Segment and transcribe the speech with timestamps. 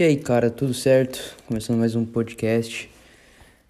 [0.00, 1.36] E aí, cara, tudo certo?
[1.46, 2.90] Começando mais um podcast.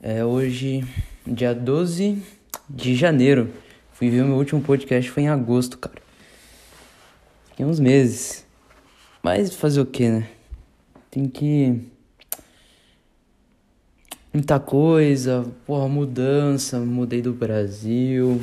[0.00, 0.84] É hoje,
[1.26, 2.22] dia 12
[2.68, 3.50] de janeiro.
[3.94, 6.00] Fui ver o meu último podcast foi em agosto, cara.
[7.48, 8.46] Fiquei uns meses.
[9.20, 10.28] Mas fazer o que, né?
[11.10, 11.80] Tem que.
[14.32, 18.40] Muita coisa, porra, mudança, mudei do Brasil.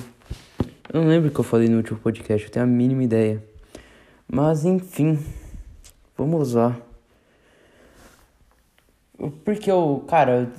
[0.92, 3.42] Eu não lembro o que eu falei no último podcast, eu tenho a mínima ideia.
[4.28, 5.18] Mas enfim,
[6.18, 6.82] vamos lá.
[9.44, 10.52] Porque eu, cara,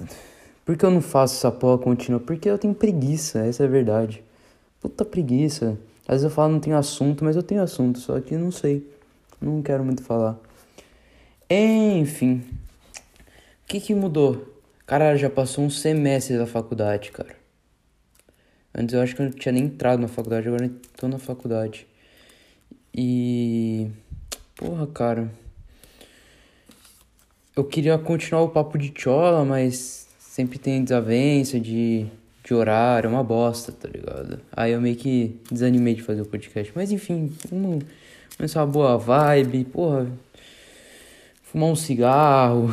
[0.64, 2.18] por que eu não faço essa porra contínua?
[2.18, 4.22] Porque eu tenho preguiça, essa é a verdade.
[4.80, 5.78] Puta preguiça.
[6.02, 8.86] Às vezes eu falo não tenho assunto, mas eu tenho assunto, só que não sei.
[9.40, 10.38] Não quero muito falar.
[11.48, 12.44] Enfim.
[13.62, 14.54] O que que mudou?
[14.86, 17.36] Cara, já passou um semestre da faculdade, cara.
[18.74, 21.18] Antes eu acho que eu não tinha nem entrado na faculdade, agora eu tô na
[21.18, 21.86] faculdade.
[22.94, 23.88] E.
[24.56, 25.30] Porra, cara
[27.58, 32.06] eu queria continuar o papo de chola, mas sempre tem desavença de,
[32.44, 34.38] de horário, é uma bosta, tá ligado?
[34.52, 36.70] Aí eu meio que desanimei de fazer o podcast.
[36.72, 37.32] Mas enfim,
[38.36, 40.06] começar uma boa vibe, porra.
[41.42, 42.70] Fumar um cigarro.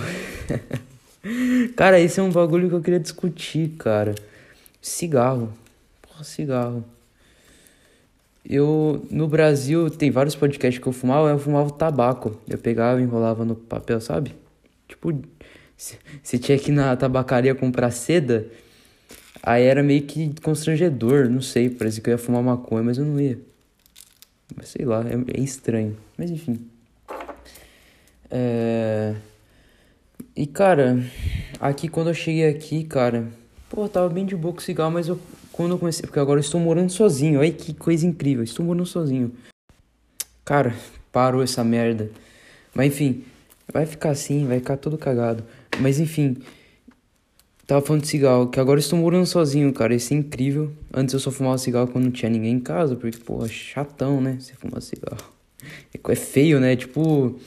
[1.76, 4.14] cara, esse é um bagulho que eu queria discutir, cara.
[4.80, 5.52] Cigarro.
[6.00, 6.86] Porra, cigarro.
[8.48, 12.40] Eu, no Brasil, tem vários podcasts que eu fumava, eu fumava tabaco.
[12.48, 14.45] Eu pegava e enrolava no papel, sabe?
[15.14, 15.36] Tipo,
[16.22, 18.48] você tinha que ir na tabacaria comprar seda,
[19.44, 23.06] aí era meio que constrangedor, não sei, parecia que eu ia fumar maconha, mas eu
[23.06, 23.38] não ia.
[24.64, 25.98] Sei lá, é, é estranho.
[26.18, 26.60] Mas enfim.
[28.32, 29.16] É...
[30.36, 31.04] E cara,
[31.60, 33.28] aqui quando eu cheguei aqui, cara,
[33.70, 35.20] pô, tava bem de boa com cigarro, mas eu
[35.52, 38.86] quando eu comecei, porque agora eu estou morando sozinho, olha que coisa incrível, estou morando
[38.86, 39.32] sozinho.
[40.44, 40.76] Cara,
[41.14, 42.12] parou essa merda.
[42.74, 43.24] Mas enfim,
[43.72, 45.44] Vai ficar assim, vai ficar todo cagado.
[45.80, 46.38] Mas enfim,
[47.66, 49.94] tava falando de cigarro, que agora eu estou morando sozinho, cara.
[49.94, 50.72] Isso é incrível.
[50.94, 54.38] Antes eu só fumava cigarro quando não tinha ninguém em casa, porque, porra, chatão, né?
[54.40, 55.34] Você fumar cigarro.
[55.94, 56.76] É feio, né?
[56.76, 57.40] Tipo,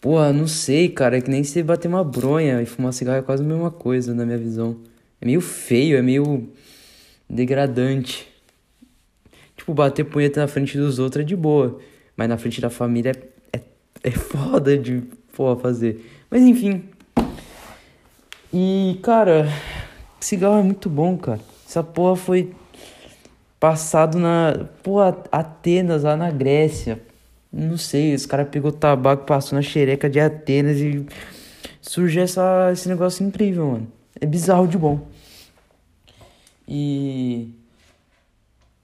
[0.00, 1.16] porra, não sei, cara.
[1.16, 4.14] É que nem você bater uma bronha e fumar cigarro é quase a mesma coisa,
[4.14, 4.76] na minha visão.
[5.20, 6.48] É meio feio, é meio
[7.28, 8.28] degradante.
[9.56, 11.80] Tipo, bater punheta na frente dos outros é de boa.
[12.16, 13.12] Mas na frente da família
[13.52, 13.62] é, é,
[14.04, 15.02] é foda de
[15.56, 16.04] fazer.
[16.30, 16.84] Mas enfim.
[18.52, 19.48] E, cara,
[20.20, 21.40] cigarro é muito bom, cara.
[21.66, 22.52] Essa porra foi
[23.60, 24.66] passado na.
[24.82, 27.00] Porra, Atenas, lá na Grécia.
[27.52, 31.06] Não sei, os caras pegou tabaco, passou na xereca de Atenas e
[31.80, 33.92] surgiu essa, esse negócio incrível, mano.
[34.20, 35.06] É bizarro de bom.
[36.66, 37.50] E.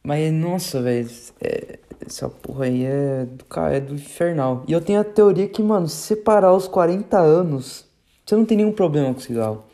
[0.02, 1.08] Mas, nossa, velho.
[1.40, 1.78] É...
[2.06, 4.64] Essa porra aí é do, é do infernal.
[4.68, 7.84] E eu tenho a teoria que, mano, separar os 40 anos,
[8.24, 9.64] você não tem nenhum problema com cigarro.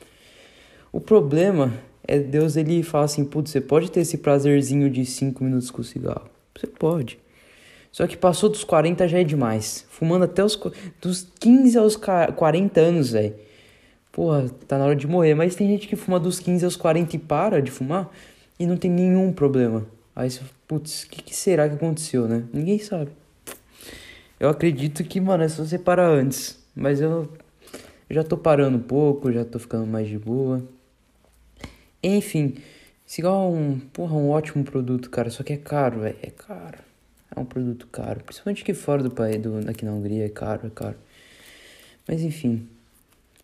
[0.92, 1.72] O problema
[2.06, 5.82] é Deus ele fala assim, putz, você pode ter esse prazerzinho de 5 minutos com
[5.82, 6.28] cigarro.
[6.58, 7.18] Você pode.
[7.92, 9.86] Só que passou dos 40 já é demais.
[9.90, 10.60] Fumando até os
[11.00, 13.34] dos 15 aos 40 anos, velho.
[14.12, 15.34] Porra, tá na hora de morrer.
[15.34, 18.10] Mas tem gente que fuma dos 15 aos 40 e para de fumar
[18.58, 19.86] e não tem nenhum problema.
[20.20, 22.44] Aí você, putz, o que, que, será que aconteceu, né?
[22.52, 23.10] Ninguém sabe.
[24.38, 26.58] Eu acredito que, mano, é só você parar antes.
[26.76, 27.26] Mas eu,
[28.10, 30.62] já tô parando um pouco, já tô ficando mais de boa.
[32.02, 32.56] Enfim,
[33.06, 35.30] cigarro é um, porra, um ótimo produto, cara.
[35.30, 36.18] Só que é caro, velho.
[36.20, 36.80] É caro.
[37.34, 38.20] É um produto caro.
[38.22, 40.96] Principalmente aqui fora do país, do, aqui na Hungria, é caro, é caro.
[42.06, 42.68] Mas enfim.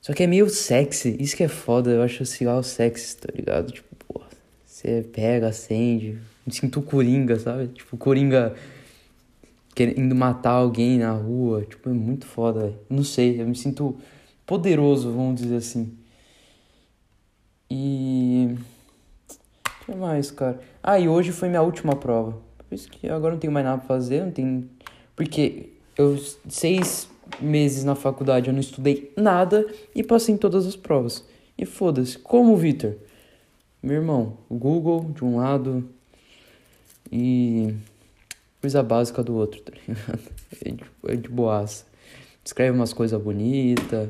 [0.02, 1.16] Só que é meio sexy.
[1.18, 1.90] Isso que é foda.
[1.92, 3.72] Eu acho o cigarro sexy, tá ligado?
[3.72, 4.28] Tipo, porra.
[4.66, 7.68] Você pega, acende, me sinto coringa, sabe?
[7.68, 8.54] Tipo, coringa
[9.74, 11.62] querendo matar alguém na rua.
[11.62, 12.78] Tipo, é muito foda, véio.
[12.88, 13.96] Não sei, eu me sinto
[14.46, 15.92] poderoso, vamos dizer assim.
[17.70, 18.56] E.
[19.82, 20.60] O que mais, cara?
[20.82, 22.38] Ah, e hoje foi minha última prova.
[22.58, 24.70] Por isso que agora não tenho mais nada pra fazer, não tem.
[25.14, 26.18] Porque eu,
[26.48, 27.08] seis
[27.40, 31.24] meses na faculdade, eu não estudei nada e passei em todas as provas.
[31.58, 32.18] E foda-se.
[32.18, 32.94] Como, Vitor?
[33.82, 35.88] Meu irmão, o Google de um lado,
[37.10, 37.74] e
[38.60, 40.36] coisa básica do outro, tá ligado?
[40.64, 41.84] É de, é de boaça.
[42.44, 44.08] Escreve umas coisas bonitas.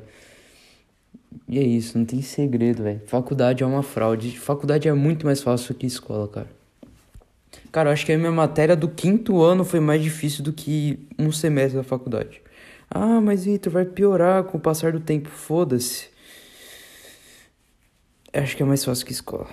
[1.49, 3.01] E é isso, não tem segredo, velho.
[3.07, 4.39] Faculdade é uma fraude.
[4.39, 6.49] Faculdade é muito mais fácil que escola, cara.
[7.73, 10.99] Cara, eu acho que a minha matéria do quinto ano foi mais difícil do que
[11.19, 12.41] um semestre da faculdade.
[12.91, 15.29] Ah, mas Vitor, vai piorar com o passar do tempo.
[15.29, 16.09] Foda-se.
[18.33, 19.49] Acho que é mais fácil que escola.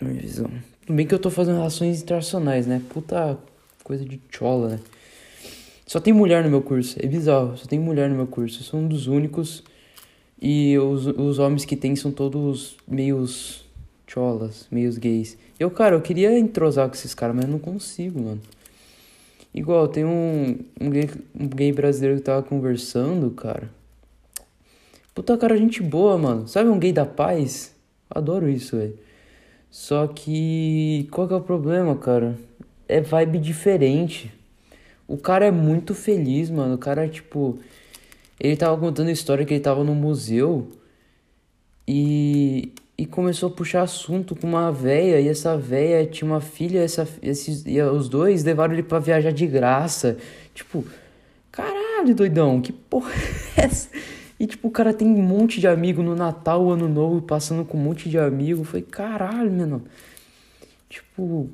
[0.00, 0.50] Minha visão.
[0.88, 2.80] Bem que eu tô fazendo relações internacionais, né?
[2.90, 3.36] Puta
[3.82, 4.80] coisa de chola, né?
[5.84, 6.96] Só tem mulher no meu curso.
[7.02, 8.60] É bizarro, só tem mulher no meu curso.
[8.60, 9.64] Eu sou um dos únicos.
[10.40, 13.64] E os, os homens que tem são todos meios
[14.06, 15.36] cholas, meios gays.
[15.58, 18.40] Eu, cara, eu queria entrosar com esses caras, mas eu não consigo, mano.
[19.52, 23.68] Igual, tem um, um, gay, um gay brasileiro que tava conversando, cara.
[25.12, 26.46] Puta cara, gente boa, mano.
[26.46, 27.74] Sabe um gay da paz?
[28.08, 29.05] Adoro isso, velho.
[29.76, 31.06] Só que.
[31.10, 32.34] Qual que é o problema, cara?
[32.88, 34.32] É vibe diferente.
[35.06, 36.76] O cara é muito feliz, mano.
[36.76, 37.58] O cara, tipo.
[38.40, 40.66] Ele tava contando a história que ele tava no museu.
[41.86, 46.80] E e começou a puxar assunto com uma véia, e essa véia tinha uma filha,
[46.80, 50.16] essa, esses, e os dois levaram ele para viajar de graça.
[50.54, 50.82] Tipo,
[51.52, 53.12] caralho, doidão, que porra
[53.58, 53.90] é essa?
[54.38, 57.78] E tipo, o cara tem um monte de amigo no Natal, Ano Novo, passando com
[57.78, 58.64] um monte de amigo.
[58.64, 59.82] Foi caralho, mano.
[60.88, 61.48] Tipo,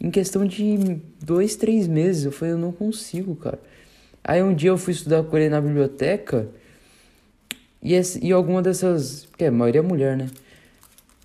[0.00, 3.58] em questão de dois, três meses, eu falei, eu não consigo, cara.
[4.22, 6.48] Aí um dia eu fui estudar com ele na biblioteca,
[7.82, 9.28] e, esse, e alguma dessas.
[9.38, 10.28] Que é, a maioria é mulher, né?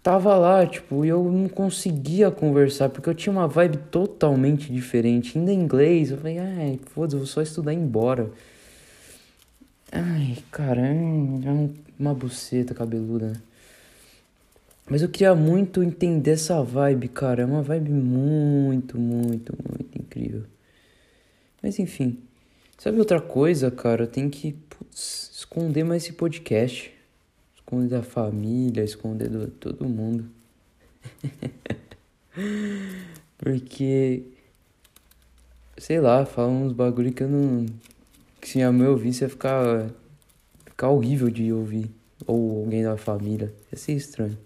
[0.03, 5.37] tava lá, tipo, e eu não conseguia conversar, porque eu tinha uma vibe totalmente diferente.
[5.37, 8.31] Ainda em inglês, eu falei, ai, foda-se, vou só estudar e ir embora.
[9.91, 10.93] Ai, cara, é
[11.99, 13.41] uma buceta cabeluda, né?
[14.89, 17.43] Mas eu queria muito entender essa vibe, cara.
[17.43, 20.43] É uma vibe muito, muito, muito incrível.
[21.61, 22.17] Mas enfim.
[22.77, 24.03] Sabe outra coisa, cara?
[24.03, 26.91] Eu tenho que putz, esconder mais esse podcast
[27.71, 30.25] esconde da família, esconder de todo mundo.
[33.37, 34.23] Porque,
[35.77, 37.65] sei lá, fala uns bagulho que eu não.
[38.41, 39.89] Que se a mãe ouvisse ia ficar.
[40.65, 41.89] ficar horrível de ouvir.
[42.27, 43.53] Ou alguém da família.
[43.71, 44.37] Ia ser estranho.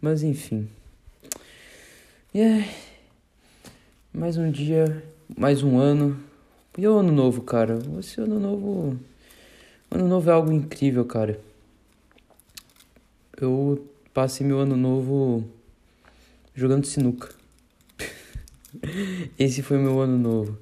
[0.00, 0.68] Mas enfim.
[2.34, 2.66] Yeah.
[4.12, 5.04] Mais um dia,
[5.36, 6.18] mais um ano.
[6.76, 7.78] E o ano novo, cara?
[7.98, 8.98] Esse ano novo.
[9.90, 11.38] Ano novo é algo incrível, cara
[13.40, 15.44] eu passei meu ano novo
[16.54, 17.28] jogando sinuca.
[19.38, 20.58] Esse foi meu ano novo.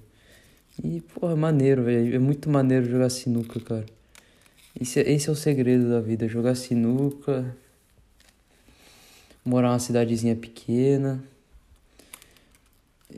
[0.82, 2.14] E, porra, maneiro, velho.
[2.14, 3.86] É muito maneiro jogar sinuca, cara.
[4.78, 7.56] Esse, é, esse é o segredo da vida: jogar sinuca,
[9.44, 11.22] morar numa cidadezinha pequena.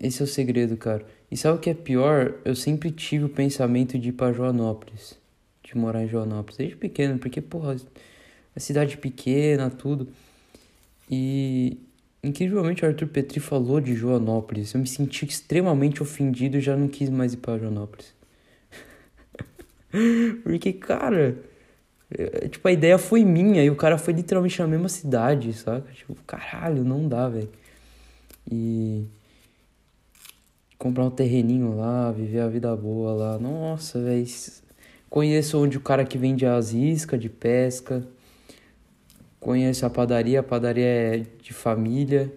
[0.00, 1.04] Esse é o segredo, cara.
[1.30, 2.34] E sabe o que é pior?
[2.44, 5.14] Eu sempre tive o pensamento de ir pra Joanópolis.
[5.62, 6.56] De morar em Joanópolis.
[6.56, 7.76] Desde pequeno, porque, porra
[8.58, 10.08] a cidade pequena, tudo.
[11.10, 11.78] E
[12.22, 14.74] incrivelmente o Arthur Petri falou de Joanópolis.
[14.74, 18.14] Eu me senti extremamente ofendido e já não quis mais ir para Joanópolis.
[20.42, 21.36] Porque, cara,
[22.10, 25.92] é, tipo, a ideia foi minha e o cara foi literalmente na mesma cidade, saca?
[25.92, 27.50] Tipo, caralho, não dá, velho.
[28.50, 29.04] E
[30.78, 33.38] comprar um terreninho lá, viver a vida boa lá.
[33.38, 34.26] Nossa, velho.
[35.10, 38.06] Conheço onde o cara que vende as iscas de pesca.
[39.40, 42.32] Conheço a padaria, a padaria é de família.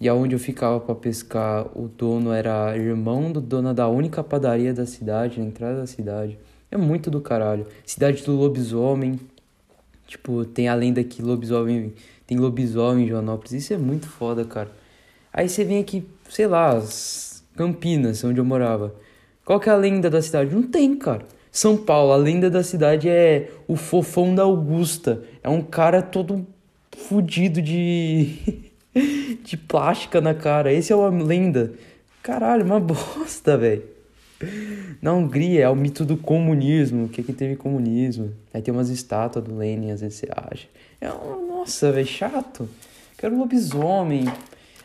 [0.00, 4.72] E aonde eu ficava para pescar, o dono era irmão do dono da única padaria
[4.72, 6.38] da cidade, na entrada da cidade.
[6.70, 7.66] É muito do caralho.
[7.84, 9.20] Cidade do lobisomem.
[10.06, 11.92] Tipo, tem a lenda que lobisomem.
[12.26, 13.52] Tem lobisomem em Joanópolis.
[13.52, 14.70] Isso é muito foda, cara.
[15.32, 16.82] Aí você vem aqui, sei lá,
[17.54, 18.94] Campinas, onde eu morava.
[19.44, 20.54] Qual que é a lenda da cidade?
[20.54, 21.24] Não tem, cara.
[21.52, 25.22] São Paulo, a lenda da cidade é o fofão da Augusta.
[25.42, 26.46] É um cara todo
[26.96, 28.70] fudido de.
[29.44, 30.72] de plástica na cara.
[30.72, 31.72] Esse é uma lenda.
[32.22, 33.82] Caralho, uma bosta, velho.
[35.02, 37.04] Na Hungria é o mito do comunismo.
[37.04, 38.32] O que que teve comunismo?
[38.54, 40.68] Aí tem umas estátuas do Lenin, às vezes você acha.
[41.00, 42.68] É um, nossa, velho, chato.
[43.18, 44.24] Quero um lobisomem.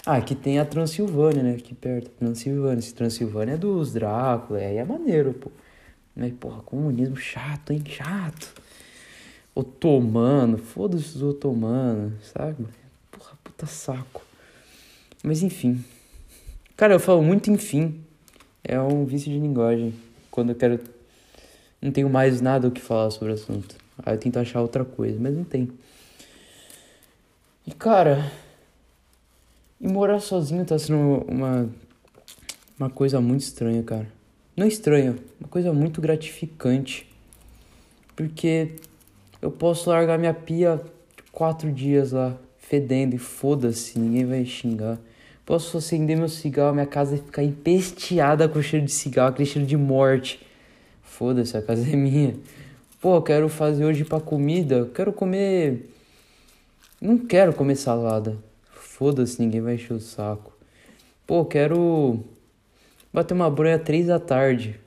[0.06, 1.56] Ah, aqui tem a Transilvânia, né?
[1.58, 2.10] Aqui perto.
[2.20, 2.80] Transilvânia.
[2.80, 4.60] Esse Transilvânia é dos Drácula.
[4.60, 5.50] Aí é maneiro, pô.
[6.16, 7.84] Mas, porra, comunismo chato, hein?
[7.86, 8.54] Chato.
[9.54, 12.66] Otomano, foda-se os otomanos, sabe?
[13.12, 14.22] Porra, puta saco.
[15.24, 15.84] Mas enfim.
[16.78, 18.02] Cara, eu falo muito enfim.
[18.64, 19.94] É um vício de linguagem.
[20.32, 20.80] Quando eu quero.
[21.82, 23.76] Não tenho mais nada o que falar sobre o assunto.
[24.06, 25.70] Aí eu tento achar outra coisa, mas não tem.
[27.66, 28.32] E cara.
[29.80, 31.70] E morar sozinho tá sendo uma.
[32.78, 34.15] Uma coisa muito estranha, cara.
[34.56, 37.06] Não estranho, uma coisa muito gratificante.
[38.16, 38.72] Porque
[39.42, 40.82] eu posso largar minha pia
[41.32, 44.98] quatro dias lá, fedendo e foda-se, ninguém vai xingar.
[45.46, 49.76] Posso acender meu cigarro, minha casa ficar empesteada com cheiro de cigarro, aquele cheiro de
[49.76, 50.40] morte.
[51.04, 52.36] Foda-se, a casa é minha.
[53.02, 55.92] Pô, eu quero fazer hoje pra comida, eu quero comer.
[57.00, 58.38] Não quero comer salada.
[58.72, 60.54] Foda-se, ninguém vai encher o saco.
[61.28, 62.24] Pô, quero
[63.16, 64.78] Bater uma bronha três da tarde.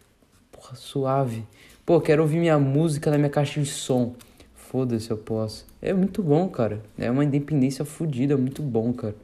[0.52, 1.46] Porra, suave.
[1.86, 4.16] Pô, quero ouvir minha música na minha caixa de som.
[4.54, 5.66] Foda-se, eu posso.
[5.80, 6.82] É muito bom, cara.
[6.98, 9.16] É uma independência fodida, muito bom, cara.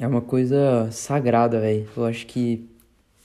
[0.00, 1.86] É uma coisa sagrada, velho.
[1.94, 2.66] Eu acho que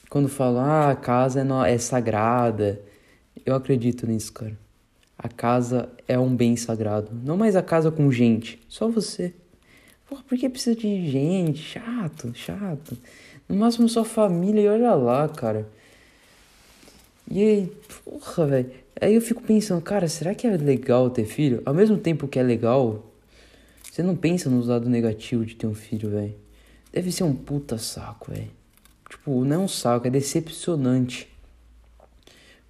[0.09, 1.63] quando falam, ah, a casa é, no...
[1.63, 2.81] é sagrada,
[3.45, 4.59] eu acredito nisso, cara.
[5.17, 7.11] A casa é um bem sagrado.
[7.23, 9.33] Não mais a casa com gente, só você.
[10.05, 11.59] Porra, por que precisa de gente?
[11.59, 12.97] Chato, chato.
[13.51, 15.67] No máximo sua família e olha lá, cara.
[17.29, 17.71] E aí,
[18.05, 18.71] porra, velho.
[19.01, 21.61] Aí eu fico pensando, cara, será que é legal ter filho?
[21.65, 23.03] Ao mesmo tempo que é legal,
[23.83, 26.33] você não pensa no lado negativo de ter um filho, velho.
[26.93, 28.47] Deve ser um puta saco, velho.
[29.09, 31.27] Tipo, não é um saco, é decepcionante.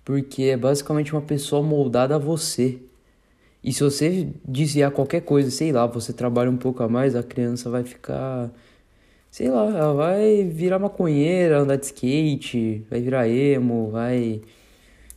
[0.03, 2.79] Porque é basicamente uma pessoa moldada a você.
[3.63, 7.21] E se você desviar qualquer coisa, sei lá, você trabalha um pouco a mais, a
[7.21, 8.49] criança vai ficar.
[9.31, 14.41] Sei lá, ela vai virar maconheira, andar de skate, vai virar emo, vai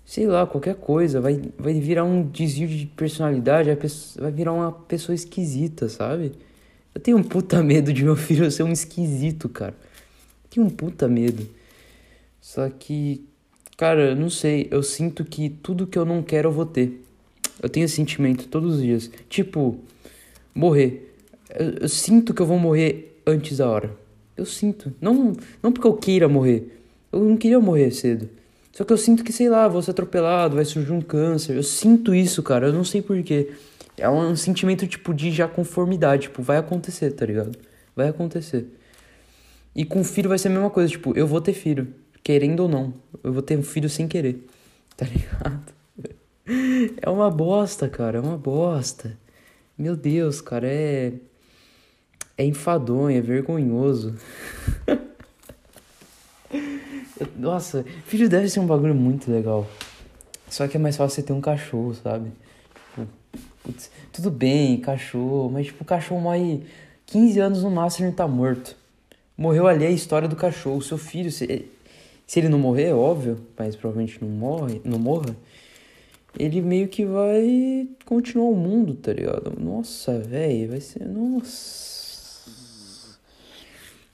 [0.05, 3.71] sei lá, qualquer coisa, vai, vai virar um desvio de personalidade,
[4.19, 6.33] vai, virar uma pessoa esquisita, sabe?
[6.95, 9.75] Eu tenho um puta medo de meu filho ser um esquisito, cara.
[10.51, 11.49] tenho um puta medo.
[12.41, 13.25] Só que,
[13.77, 17.03] cara, eu não sei, eu sinto que tudo que eu não quero eu vou ter.
[17.63, 19.11] Eu tenho esse sentimento todos os dias.
[19.29, 19.79] Tipo,
[20.55, 21.15] morrer.
[21.51, 24.04] Eu, eu sinto que eu vou morrer antes da hora.
[24.37, 24.93] Eu sinto.
[25.01, 26.81] Não, não porque eu queira morrer.
[27.13, 28.29] Eu não queria morrer cedo.
[28.73, 31.55] Só que eu sinto que, sei lá, vou ser atropelado, vai surgir um câncer.
[31.55, 32.67] Eu sinto isso, cara.
[32.67, 33.53] Eu não sei porquê.
[33.97, 36.23] É um sentimento, tipo, de já conformidade.
[36.23, 37.57] Tipo, vai acontecer, tá ligado?
[37.95, 38.67] Vai acontecer.
[39.75, 40.91] E com filho vai ser a mesma coisa.
[40.91, 41.95] Tipo, eu vou ter filho.
[42.23, 42.95] Querendo ou não.
[43.23, 44.45] Eu vou ter um filho sem querer.
[44.97, 45.73] Tá ligado?
[47.03, 48.19] É uma bosta, cara.
[48.19, 49.19] É uma bosta.
[49.77, 50.69] Meu Deus, cara.
[50.69, 51.13] É.
[52.37, 54.15] É enfadonho, é vergonhoso.
[57.37, 59.67] Nossa, filho deve ser um bagulho muito legal.
[60.49, 62.31] Só que é mais fácil você ter um cachorro, sabe?
[62.91, 63.09] Tipo,
[63.63, 66.63] putz, tudo bem, cachorro, mas tipo, o cachorro morre
[67.07, 68.77] 15 anos no máximo e tá morto.
[69.37, 70.77] Morreu ali a história do cachorro.
[70.77, 71.69] O seu filho, se,
[72.27, 75.37] se ele não morrer, é óbvio, mas provavelmente não morre, não morra,
[76.39, 79.53] ele meio que vai continuar o mundo, tá ligado?
[79.59, 81.05] Nossa, velho, vai ser.
[81.07, 82.04] Nossa.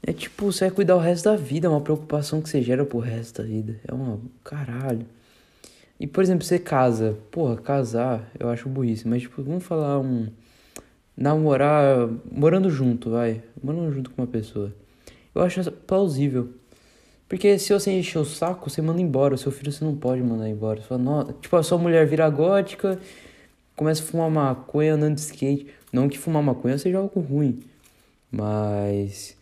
[0.02, 2.84] É tipo, você vai cuidar o resto da vida, é uma preocupação que você gera
[2.84, 3.78] pro resto da vida.
[3.86, 4.18] É uma.
[4.42, 5.06] Caralho.
[5.98, 7.18] E, por exemplo, você casa.
[7.30, 9.06] Porra, casar, eu acho burrice.
[9.06, 10.28] Mas, tipo, vamos falar um.
[11.16, 12.08] Namorar.
[12.30, 13.42] Morando junto, vai.
[13.62, 14.74] Morando junto com uma pessoa.
[15.34, 16.48] Eu acho plausível.
[17.28, 19.34] Porque se você encher o saco, você manda embora.
[19.34, 20.80] O seu filho você não pode mandar embora.
[20.80, 21.32] Fala, não...
[21.34, 22.98] Tipo, a sua mulher vira gótica,
[23.76, 25.66] começa a fumar maconha andando de skate.
[25.92, 27.60] Não que fumar maconha seja algo ruim.
[28.32, 29.36] Mas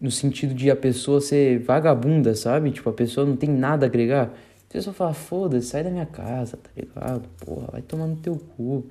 [0.00, 2.70] no sentido de a pessoa ser vagabunda, sabe?
[2.70, 4.32] Tipo, a pessoa não tem nada a agregar.
[4.68, 7.28] Você só fala, foda-se, sai da minha casa, tá ligado?
[7.44, 8.84] Porra, vai tomar no teu cu.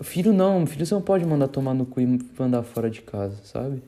[0.00, 3.36] Filho não, filho você não pode mandar tomar no cu e mandar fora de casa,
[3.44, 3.82] sabe?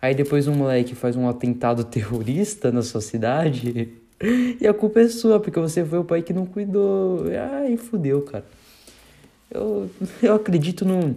[0.00, 3.92] Aí depois um moleque faz um atentado terrorista na sua cidade
[4.60, 7.24] e a culpa é sua, porque você foi o pai que não cuidou.
[7.52, 8.44] Ai, fudeu, cara.
[9.50, 9.90] Eu,
[10.22, 11.16] eu acredito no.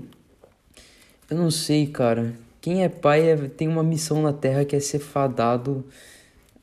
[1.29, 2.33] Eu não sei, cara.
[2.65, 5.85] Quem é pai é, tem uma missão na Terra que é ser fadado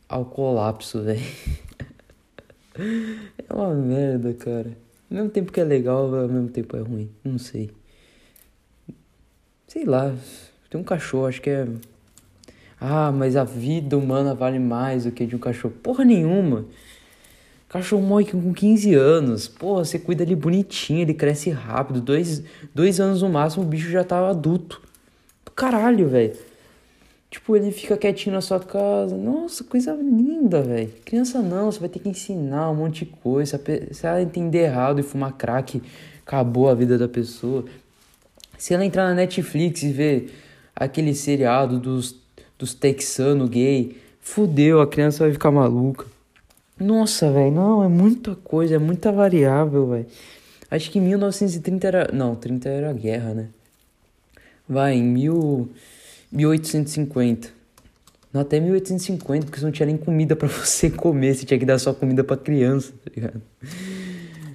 [0.08, 1.20] ao colapso, velho.
[3.48, 4.76] É uma merda, cara.
[5.08, 7.08] Ao mesmo tempo que é legal, ao mesmo tempo é ruim.
[7.22, 7.70] Não sei.
[9.68, 10.12] Sei lá.
[10.68, 11.68] Tem um cachorro, acho que é.
[12.80, 15.74] Ah, mas a vida humana vale mais do que de um cachorro.
[15.84, 16.64] Porra nenhuma.
[17.68, 19.46] Cachorro morre com 15 anos.
[19.46, 22.00] Porra, você cuida ele bonitinho, ele cresce rápido.
[22.00, 22.42] Dois,
[22.74, 24.82] dois anos no máximo, o bicho já tá adulto
[25.54, 26.36] caralho, velho.
[27.30, 29.16] Tipo, ele fica quietinho na sua casa.
[29.16, 30.92] Nossa, coisa linda, velho.
[31.04, 33.58] Criança não, você vai ter que ensinar um monte de coisa.
[33.90, 35.82] Se ela entender errado e fumar crack,
[36.26, 37.64] acabou a vida da pessoa.
[38.58, 40.34] Se ela entrar na Netflix e ver
[40.76, 42.16] aquele seriado dos,
[42.58, 46.04] dos texano gay, fudeu, a criança vai ficar maluca.
[46.78, 50.06] Nossa, velho, não, é muita coisa, é muita variável, velho.
[50.70, 52.10] Acho que 1930 era.
[52.12, 53.48] Não, 30 era guerra, né?
[54.68, 55.70] Vai, em mil,
[56.30, 57.62] 1850.
[58.32, 61.66] Não, até 1850, porque você não tinha nem comida para você comer, você tinha que
[61.66, 63.42] dar só comida para criança, tá ligado?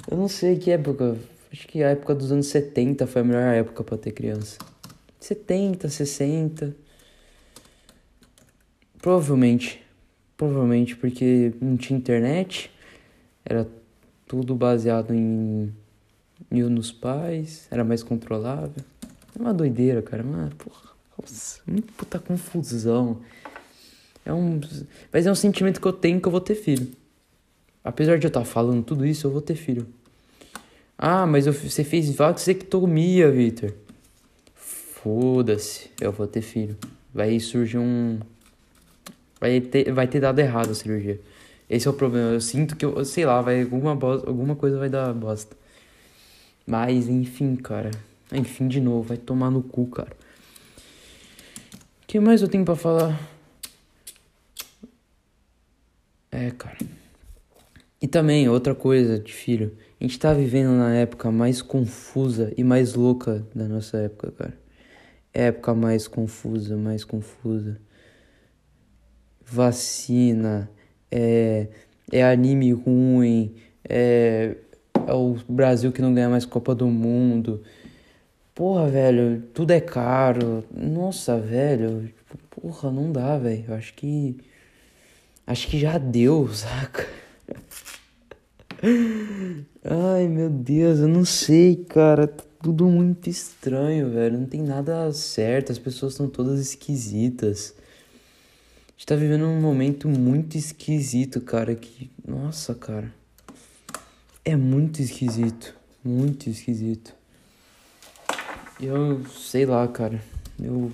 [0.09, 1.17] Eu não sei que época,
[1.51, 4.57] acho que a época dos anos 70 foi a melhor época para ter criança.
[5.19, 6.75] 70, 60.
[9.01, 9.83] Provavelmente.
[10.35, 12.71] Provavelmente porque não tinha internet,
[13.43, 13.67] era
[14.27, 15.73] tudo baseado em,
[16.51, 18.83] em nos pais, era mais controlável.
[19.37, 20.23] É uma doideira, cara.
[20.23, 20.89] Uma, porra,
[21.21, 21.61] nossa,
[21.95, 23.19] puta confusão.
[24.25, 24.59] É um.
[25.11, 26.89] Mas é um sentimento que eu tenho que eu vou ter filho.
[27.83, 29.87] Apesar de eu estar falando tudo isso, eu vou ter filho.
[30.97, 33.73] Ah, mas eu, você fez vasectomia, Victor.
[34.55, 36.75] Foda-se, eu vou ter filho.
[37.13, 38.19] Vai surgir um.
[39.39, 41.21] Vai ter, vai ter dado errado a cirurgia.
[41.69, 42.31] Esse é o problema.
[42.31, 45.55] Eu sinto que eu, sei lá, vai alguma bosta, alguma coisa vai dar bosta.
[46.65, 47.91] Mas enfim, cara.
[48.31, 50.15] Enfim, de novo, vai tomar no cu, cara.
[52.03, 53.19] O que mais eu tenho para falar?
[56.31, 56.77] É, cara.
[58.01, 59.75] E também, outra coisa de filho.
[59.99, 64.53] A gente tá vivendo na época mais confusa e mais louca da nossa época, cara.
[65.33, 67.79] Época mais confusa, mais confusa.
[69.43, 70.69] Vacina,
[71.09, 71.67] é,
[72.11, 73.55] é anime ruim,
[73.87, 74.55] é,
[75.07, 77.63] é o Brasil que não ganha mais Copa do Mundo.
[78.57, 80.65] Porra, velho, tudo é caro.
[80.75, 82.11] Nossa, velho,
[82.49, 83.65] porra, não dá, velho.
[83.67, 84.35] Eu acho que.
[85.45, 87.07] Acho que já deu, saca?
[89.83, 92.25] Ai, meu Deus, eu não sei, cara.
[92.25, 94.39] Tá tudo muito estranho, velho.
[94.39, 95.71] Não tem nada certo.
[95.71, 97.75] As pessoas estão todas esquisitas.
[97.77, 101.75] A gente tá vivendo um momento muito esquisito, cara.
[101.75, 102.09] Que.
[102.27, 103.13] Nossa, cara.
[104.43, 105.75] É muito esquisito.
[106.03, 107.16] Muito esquisito.
[108.79, 110.21] Eu sei lá, cara.
[110.61, 110.91] Eu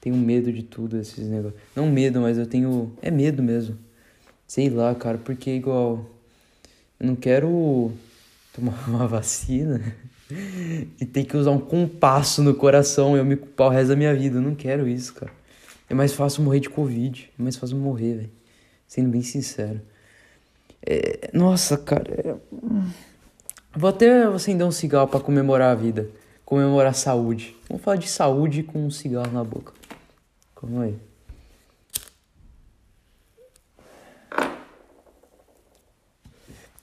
[0.00, 1.60] tenho medo de tudo esses negócios.
[1.74, 2.92] Não medo, mas eu tenho.
[3.02, 3.76] É medo mesmo.
[4.46, 6.06] Sei lá, cara, porque igual.
[7.00, 7.92] Eu não quero
[8.52, 9.80] tomar uma vacina
[11.00, 13.96] e ter que usar um compasso no coração e eu me culpar o resto da
[13.96, 14.38] minha vida.
[14.38, 15.32] Eu não quero isso, cara.
[15.90, 17.30] É mais fácil morrer de Covid.
[17.38, 18.30] É mais fácil morrer, velho.
[18.86, 19.80] Sendo bem sincero.
[20.86, 21.30] É...
[21.32, 22.12] Nossa, cara.
[22.12, 22.34] É...
[23.76, 26.08] Vou até acender um cigarro para comemorar a vida.
[26.48, 27.54] Comemorar saúde.
[27.68, 29.74] Vamos falar de saúde com um cigarro na boca.
[30.56, 30.98] Calma aí.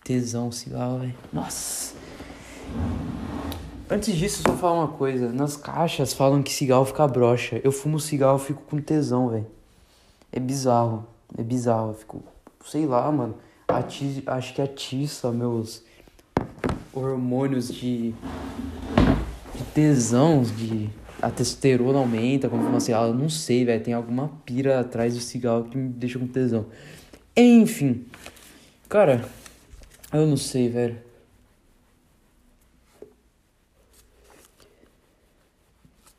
[0.03, 1.15] Tesão, cigarro, velho.
[1.33, 1.95] Nossa.
[3.89, 5.31] Antes disso, só falar uma coisa.
[5.33, 7.59] Nas caixas falam que cigarro fica broxa.
[7.63, 9.47] Eu fumo cigarro, fico com tesão, velho.
[10.31, 11.07] É bizarro.
[11.35, 11.89] É bizarro.
[11.89, 12.23] Eu fico,
[12.67, 13.35] sei lá, mano.
[13.67, 14.21] Ati...
[14.27, 15.81] Acho que atiça meus
[16.93, 18.13] hormônios de,
[19.55, 20.89] de tesão, de
[21.21, 23.07] a testosterona aumenta fuma cigarro.
[23.07, 23.83] Eu não sei, velho.
[23.83, 26.67] Tem alguma pira atrás do cigarro que me deixa com tesão.
[27.35, 28.05] Enfim.
[28.87, 29.27] Cara,
[30.13, 30.97] eu não sei, velho.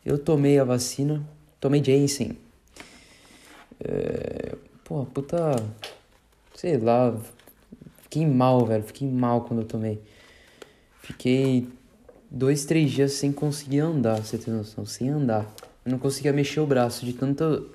[0.04, 1.28] Eu tomei a vacina,
[1.60, 2.38] tomei Janssen.
[3.80, 5.56] É, pô, puta.
[6.54, 7.16] Sei lá.
[8.02, 8.82] Fiquei mal, velho.
[8.82, 10.00] Fiquei mal quando eu tomei.
[11.02, 11.68] Fiquei
[12.36, 14.84] dois, três dias sem conseguir andar, você tem noção?
[14.84, 15.50] Sem andar.
[15.84, 17.44] Eu não conseguia mexer o braço de tanta.
[17.44, 17.70] Eu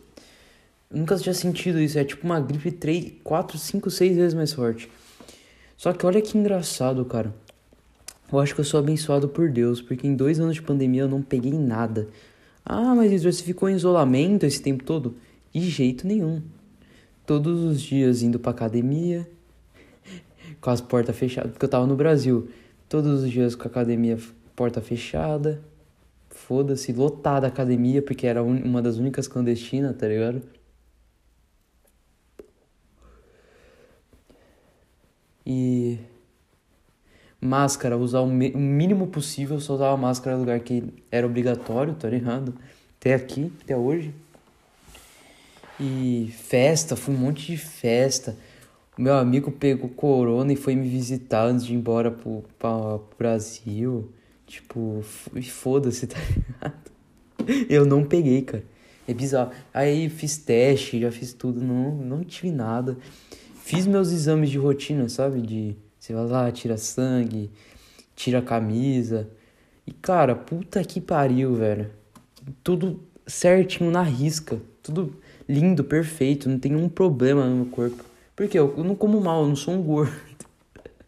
[0.91, 1.97] nunca tinha sentido isso.
[1.97, 4.89] É tipo uma gripe 3, 4, 5, 6 vezes mais forte.
[5.75, 7.33] Só que olha que engraçado, cara.
[8.31, 11.09] Eu acho que eu sou abençoado por Deus, porque em dois anos de pandemia eu
[11.09, 12.07] não peguei nada.
[12.63, 15.15] Ah, mas você ficou em isolamento esse tempo todo?
[15.51, 16.41] De jeito nenhum.
[17.25, 19.27] Todos os dias indo pra academia,
[20.61, 22.47] com as portas fechadas, porque eu tava no Brasil.
[22.87, 24.17] Todos os dias com a academia
[24.55, 25.61] porta fechada.
[26.29, 30.41] Foda-se, lotada a academia, porque era uma das únicas clandestinas, tá ligado?
[35.45, 35.99] E
[37.41, 42.53] máscara, usar o, mínimo possível, só usava máscara no lugar que era obrigatório, tá ligado?
[42.99, 44.13] Até aqui, até hoje.
[45.79, 48.37] E festa, fui um monte de festa.
[48.97, 52.99] O meu amigo pegou corona e foi me visitar antes de ir embora pro, pra,
[52.99, 54.11] pro Brasil.
[54.51, 55.01] Tipo,
[55.49, 56.91] foda-se, tá ligado?
[57.69, 58.65] Eu não peguei, cara.
[59.07, 59.51] É bizarro.
[59.73, 62.97] Aí fiz teste, já fiz tudo, não, não tive nada.
[63.63, 65.39] Fiz meus exames de rotina, sabe?
[65.39, 67.49] De você vai lá, tira sangue,
[68.13, 69.29] tira camisa.
[69.87, 71.89] E cara, puta que pariu, velho.
[72.61, 74.61] Tudo certinho na risca.
[74.83, 75.15] Tudo
[75.47, 76.49] lindo, perfeito.
[76.49, 78.03] Não tem um problema no meu corpo.
[78.35, 80.11] Porque eu, eu não como mal, eu não sou um gordo.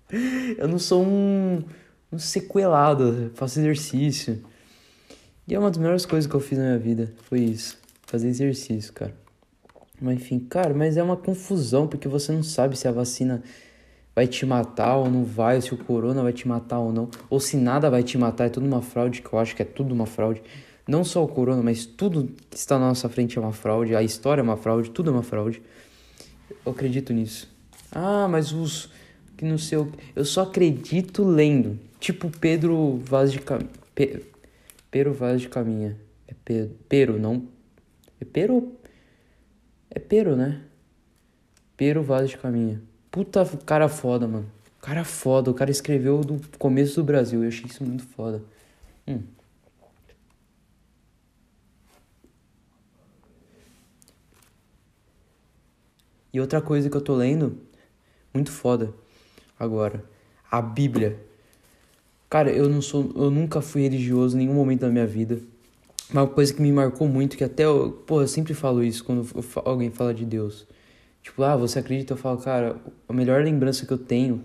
[0.57, 1.61] eu não sou um,
[2.13, 4.43] um sequelado, faço exercício.
[5.47, 7.13] E é uma das melhores coisas que eu fiz na minha vida.
[7.23, 7.77] Foi isso.
[8.05, 9.13] Fazer exercício, cara.
[9.99, 13.41] Mas enfim, cara, mas é uma confusão, porque você não sabe se a vacina
[14.15, 17.39] vai te matar ou não vai, se o corona vai te matar ou não, ou
[17.39, 19.93] se nada vai te matar, é tudo uma fraude, que eu acho que é tudo
[19.93, 20.43] uma fraude.
[20.87, 24.03] Não só o corona, mas tudo que está na nossa frente é uma fraude, a
[24.03, 25.61] história é uma fraude, tudo é uma fraude.
[26.65, 27.49] Eu acredito nisso.
[27.91, 28.89] Ah, mas os
[29.37, 31.79] que não sei o eu só acredito lendo.
[32.03, 33.59] Tipo Pedro Vaz de Cam...
[33.95, 34.25] Pe...
[34.91, 35.97] Pedro Vaz de Caminha.
[36.27, 37.47] É Pedro, Pero, não.
[38.19, 38.77] É Pero
[39.89, 40.65] É Pero, né?
[41.77, 42.81] Pero Vaz de Caminha.
[43.09, 44.51] Puta cara foda, mano.
[44.81, 45.49] Cara foda.
[45.49, 47.41] O cara escreveu do começo do Brasil.
[47.41, 48.43] Eu achei isso muito foda.
[49.07, 49.21] Hum.
[56.33, 57.57] E outra coisa que eu tô lendo,
[58.33, 58.93] muito foda
[59.57, 60.03] agora,
[60.51, 61.31] a Bíblia.
[62.33, 65.37] Cara, eu não sou, eu nunca fui religioso em nenhum momento da minha vida.
[66.11, 69.23] Uma coisa que me marcou muito, que até eu, pô, eu sempre falo isso quando
[69.63, 70.65] alguém fala de Deus.
[71.21, 72.13] Tipo, ah, você acredita?
[72.13, 72.75] Eu falo, cara,
[73.07, 74.43] a melhor lembrança que eu tenho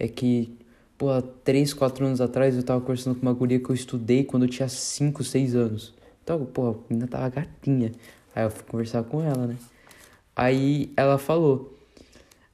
[0.00, 0.58] é que,
[0.98, 4.24] pô, há 3, 4 anos atrás eu tava conversando com uma guria que eu estudei
[4.24, 5.94] quando eu tinha 5, 6 anos.
[6.24, 7.92] Então, pô, a menina tava gatinha.
[8.34, 9.56] Aí eu fui conversar com ela, né?
[10.34, 11.78] Aí ela falou: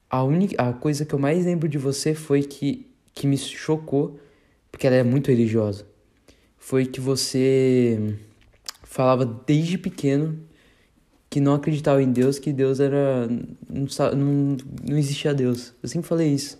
[0.07, 4.17] a única a coisa que eu mais lembro de você foi que que me chocou,
[4.71, 5.85] porque ela é muito religiosa.
[6.57, 8.17] Foi que você
[8.83, 10.39] falava desde pequeno
[11.29, 13.27] que não acreditava em Deus, que Deus era
[13.69, 14.57] não não,
[14.89, 15.73] não existia Deus.
[15.81, 16.59] Eu sempre falei isso.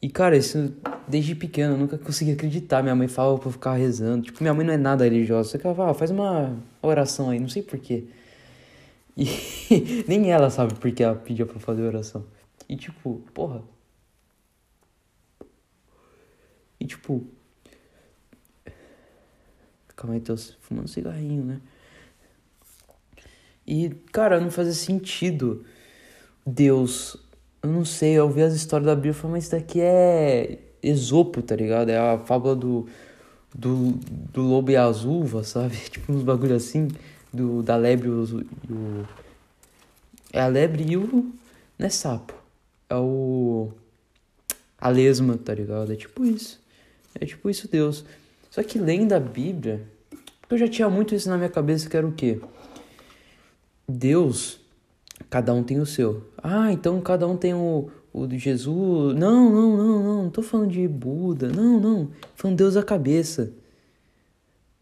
[0.00, 0.74] E cara, isso
[1.06, 2.82] desde pequeno eu nunca consegui acreditar.
[2.82, 4.22] Minha mãe falava pra eu ficar rezando.
[4.24, 5.50] Tipo, minha mãe não é nada religiosa.
[5.50, 8.04] Só que ela fala, ah, faz uma oração aí, não sei porquê.
[9.16, 9.26] E
[10.08, 12.24] nem ela sabe porque ela pediu pra fazer oração.
[12.68, 13.62] E tipo, porra.
[16.82, 17.24] E tipo.
[19.94, 21.60] Calma aí, tô fumando cigarrinho, né?
[23.64, 25.64] E, cara, não fazia sentido.
[26.44, 27.16] Deus.
[27.62, 30.58] Eu não sei, eu ouvi as histórias da Bíblia e falei, mas isso daqui é
[30.82, 31.90] Esopo, tá ligado?
[31.90, 32.88] É a fábula do,
[33.54, 33.92] do,
[34.32, 35.76] do lobo e as uvas, sabe?
[35.88, 36.88] Tipo uns bagulho assim
[37.32, 39.06] do, da lebre e o,
[40.32, 41.32] É a lebre e o.
[41.78, 42.34] Não é sapo.
[42.90, 43.70] É o.
[44.76, 45.92] A lesma, tá ligado?
[45.92, 46.61] É tipo isso.
[47.20, 48.04] É tipo isso, Deus.
[48.50, 49.82] Só que lendo a Bíblia.
[50.48, 52.38] Eu já tinha muito isso na minha cabeça que era o quê?
[53.88, 54.60] Deus,
[55.30, 56.30] cada um tem o seu.
[56.42, 59.14] Ah, então cada um tem o, o de Jesus.
[59.18, 60.22] Não, não, não, não.
[60.24, 61.48] Não tô falando de Buda.
[61.48, 62.10] Não, não.
[62.34, 63.52] Falando Deus a cabeça.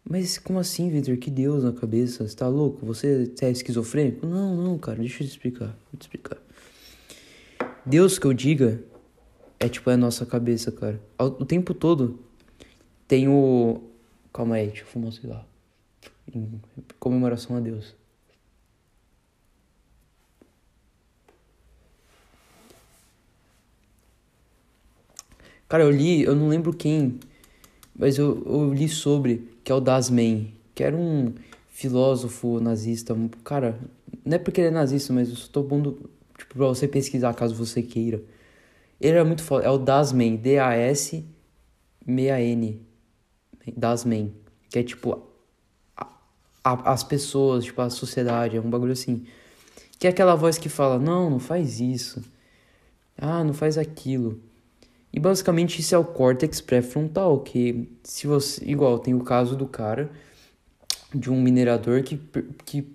[0.09, 1.17] Mas como assim, Victor?
[1.19, 2.27] Que Deus na cabeça?
[2.27, 2.85] Você tá louco?
[2.85, 4.27] Você é esquizofrênico?
[4.27, 5.77] Não, não, cara, deixa eu te explicar.
[5.93, 6.39] Vou te explicar.
[7.87, 8.83] Deus que eu diga
[9.61, 10.99] é tipo é a nossa cabeça, cara.
[11.19, 12.19] O tempo todo
[13.07, 13.83] tem o.
[14.33, 15.45] Calma aí, deixa eu fumar um cigarro.
[16.35, 16.61] Em
[16.99, 17.95] comemoração a Deus.
[25.69, 27.21] Cara, eu li, eu não lembro quem,
[27.95, 31.33] mas eu, eu li sobre que é o Dasman, que era um
[31.69, 33.15] filósofo nazista.
[33.45, 33.79] Cara,
[34.25, 37.35] não é porque ele é nazista, mas eu só tô pondo, tipo, pra você pesquisar
[37.35, 38.21] caso você queira.
[39.01, 39.65] Ele era muito foda.
[39.65, 41.27] É o Dasman, D-A-S-M-A-N.
[43.77, 44.31] Dasman.
[44.69, 45.23] Que é tipo.
[45.97, 46.07] A,
[46.63, 49.25] a, as pessoas, tipo, a sociedade, é um bagulho assim.
[49.99, 52.23] Que é aquela voz que fala: Não, não faz isso.
[53.17, 54.39] Ah, não faz aquilo.
[55.13, 58.63] E basicamente isso é o córtex pré-frontal, que se você.
[58.65, 60.11] Igual, tem o caso do cara,
[61.15, 62.21] de um minerador que,
[62.65, 62.87] que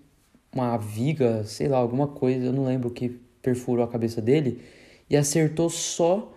[0.54, 3.10] uma viga, sei lá, alguma coisa, eu não lembro o que
[3.42, 4.64] perfurou a cabeça dele
[5.10, 6.34] e acertou só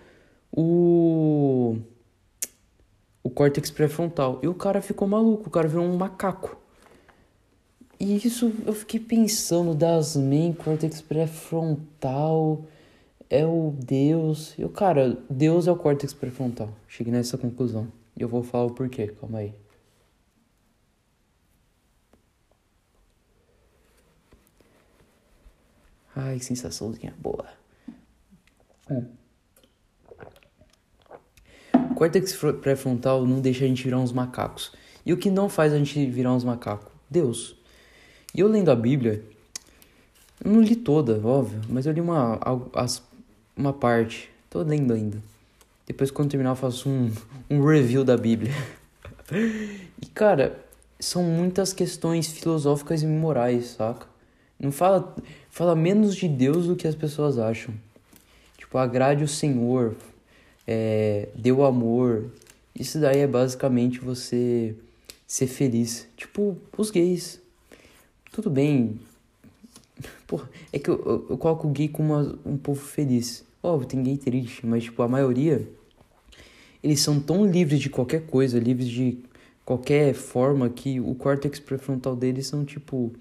[0.52, 1.78] o
[3.22, 4.40] o córtex pré-frontal.
[4.42, 6.56] E o cara ficou maluco, o cara virou um macaco.
[8.00, 12.64] E isso eu fiquei pensando das main córtex pré-frontal
[13.28, 14.54] é o Deus.
[14.58, 16.70] Eu, cara, Deus é o córtex pré-frontal.
[16.86, 17.88] Cheguei nessa conclusão.
[18.16, 19.54] E eu vou falar o porquê, calma aí.
[26.14, 27.46] Ai, que sensaçãozinha boa.
[31.90, 34.72] O córtex pré-frontal não deixa a gente virar uns macacos.
[35.04, 36.92] E o que não faz a gente virar uns macacos?
[37.10, 37.56] Deus.
[38.34, 39.24] E eu lendo a Bíblia,
[40.44, 42.38] eu não li toda, óbvio, mas eu li uma,
[43.56, 44.30] uma parte.
[44.50, 45.22] Tô lendo ainda.
[45.86, 47.10] Depois, quando terminar, eu faço um,
[47.48, 48.52] um review da Bíblia.
[49.32, 50.58] e, cara,
[51.00, 54.06] são muitas questões filosóficas e morais, saca?
[54.58, 55.14] Não fala,
[55.50, 57.72] fala menos de Deus do que as pessoas acham.
[58.68, 59.96] Tipo, agrade o Senhor,
[60.66, 62.30] é, dê o amor.
[62.78, 64.76] Isso daí é basicamente você
[65.26, 66.06] ser feliz.
[66.14, 67.40] Tipo, os gays.
[68.30, 69.00] Tudo bem.
[70.26, 73.42] Porra, é que eu, eu, o gay como uma, um povo feliz.
[73.62, 75.66] Óbvio, tem gay triste, mas tipo, a maioria
[76.82, 79.18] eles são tão livres de qualquer coisa, livres de
[79.64, 83.14] qualquer forma que o córtex pré-frontal deles são tipo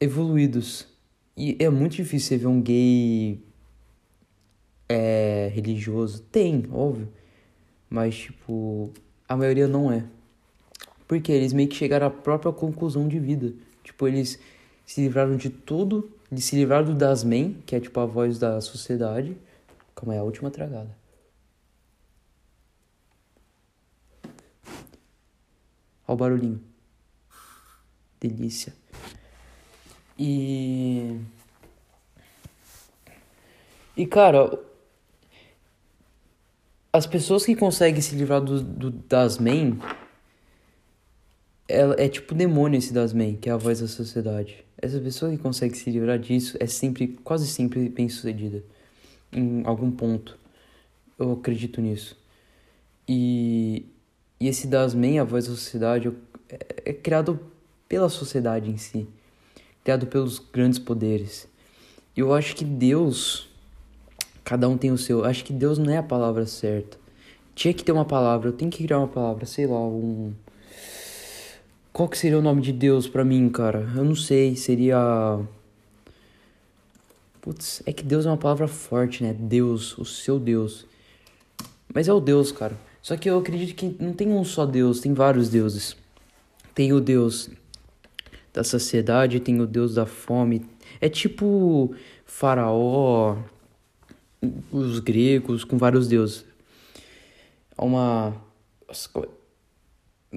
[0.00, 0.88] evoluídos.
[1.36, 3.40] E é muito difícil você ver um gay
[4.90, 6.20] é, religioso.
[6.32, 7.08] Tem, óbvio.
[7.88, 8.92] Mas, tipo,
[9.28, 10.04] a maioria não é.
[11.06, 13.54] Porque eles meio que chegaram à própria conclusão de vida.
[13.84, 14.40] Tipo, eles
[14.84, 18.60] se livraram de tudo, de se livraram das men, que é tipo a voz da
[18.60, 19.36] sociedade.
[19.94, 20.96] Calma aí, a última tragada.
[26.06, 26.60] Olha o barulhinho.
[28.20, 28.74] Delícia.
[30.18, 31.16] E.
[33.96, 34.58] E cara,
[36.92, 39.78] as pessoas que conseguem se livrar do, do das men
[41.70, 44.64] é, tipo demônio esse das men, que é a voz da sociedade.
[44.76, 48.64] Essa pessoa que consegue se livrar disso é sempre, quase sempre bem sucedida.
[49.32, 50.36] Em algum ponto.
[51.18, 52.16] Eu acredito nisso.
[53.06, 53.86] E,
[54.40, 56.10] e esse das men, a voz da sociedade,
[56.48, 57.38] é, é criado
[57.88, 59.06] pela sociedade em si.
[59.84, 61.46] Criado pelos grandes poderes.
[62.16, 63.49] Eu acho que Deus
[64.44, 65.24] Cada um tem o seu.
[65.24, 66.98] Acho que Deus não é a palavra certa.
[67.54, 68.48] Tinha que ter uma palavra.
[68.48, 70.32] Eu tenho que criar uma palavra, sei lá, um.
[71.92, 73.88] Qual que seria o nome de Deus para mim, cara?
[73.94, 74.56] Eu não sei.
[74.56, 75.38] Seria.
[77.40, 79.34] Putz, é que Deus é uma palavra forte, né?
[79.38, 80.86] Deus, o seu Deus.
[81.92, 82.76] Mas é o Deus, cara.
[83.02, 85.96] Só que eu acredito que não tem um só Deus, tem vários deuses.
[86.74, 87.50] Tem o Deus
[88.52, 90.66] da sociedade, tem o Deus da fome.
[91.00, 91.94] É tipo
[92.26, 93.36] Faraó,
[94.72, 96.44] os gregos com vários deuses.
[97.76, 98.36] Há uma.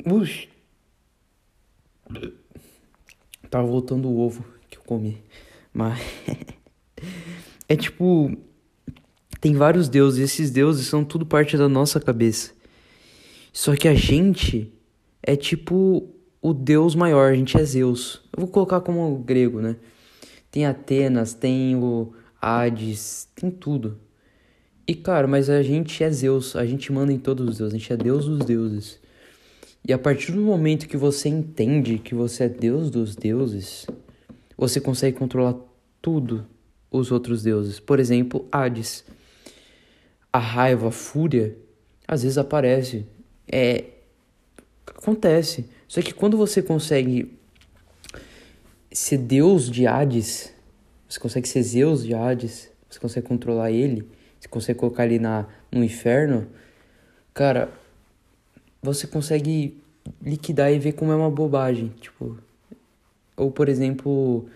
[0.06, 0.48] Ux.
[3.50, 5.22] Tava voltando o ovo que eu comi.
[5.74, 6.00] Mas.
[7.68, 8.36] é tipo.
[9.39, 12.54] Tem vários deuses, e esses deuses são tudo parte da nossa cabeça.
[13.52, 14.72] Só que a gente
[15.22, 16.10] é tipo
[16.42, 18.22] o deus maior, a gente é Zeus.
[18.36, 19.76] Eu vou colocar como grego, né?
[20.50, 22.13] Tem Atenas, tem o
[22.44, 23.98] Hades, tem tudo.
[24.86, 27.78] E cara, mas a gente é Zeus, a gente manda em todos os deuses, a
[27.78, 29.00] gente é Deus dos deuses.
[29.88, 33.88] E a partir do momento que você entende que você é Deus dos deuses,
[34.58, 35.56] você consegue controlar
[36.02, 36.46] tudo
[36.92, 37.80] os outros deuses.
[37.80, 39.04] Por exemplo, Hades.
[40.32, 41.56] A raiva, a fúria,
[42.08, 43.06] às vezes aparece.
[43.48, 43.86] É.
[44.86, 45.70] Acontece.
[45.88, 47.38] Só que quando você consegue
[48.92, 50.54] ser Deus de Hades,
[51.13, 55.45] você consegue ser Zeus de Hades, você consegue controlar ele, você consegue colocar ele na,
[55.71, 56.47] no inferno,
[57.34, 57.69] cara,
[58.82, 59.80] você consegue
[60.19, 62.38] liquidar e ver como é uma bobagem, tipo,
[63.38, 64.47] ou por exemplo,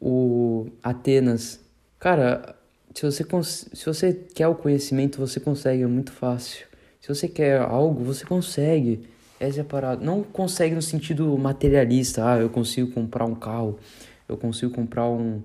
[0.00, 1.60] o Atenas,
[1.98, 2.56] cara,
[2.94, 6.66] se você se você quer o conhecimento, você consegue, é muito fácil.
[7.02, 9.06] Se você quer algo, você consegue.
[9.38, 9.96] Essa é a.
[9.96, 13.78] Não consegue no sentido materialista, ah, eu consigo comprar um carro,
[14.26, 15.42] eu consigo comprar um,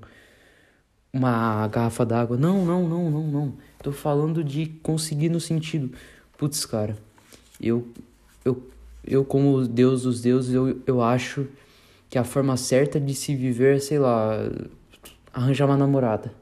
[1.13, 2.37] uma garrafa d'água.
[2.37, 3.53] Não, não, não, não, não.
[3.81, 5.91] Tô falando de conseguir no sentido.
[6.37, 6.97] Putz, cara,
[7.59, 7.87] eu,
[8.45, 8.69] eu,
[9.03, 11.47] eu como Deus dos deuses, eu, eu acho
[12.09, 14.37] que a forma certa de se viver é, sei lá,
[15.33, 16.33] arranjar uma namorada.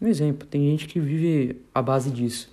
[0.00, 2.50] Um exemplo, tem gente que vive à base disso.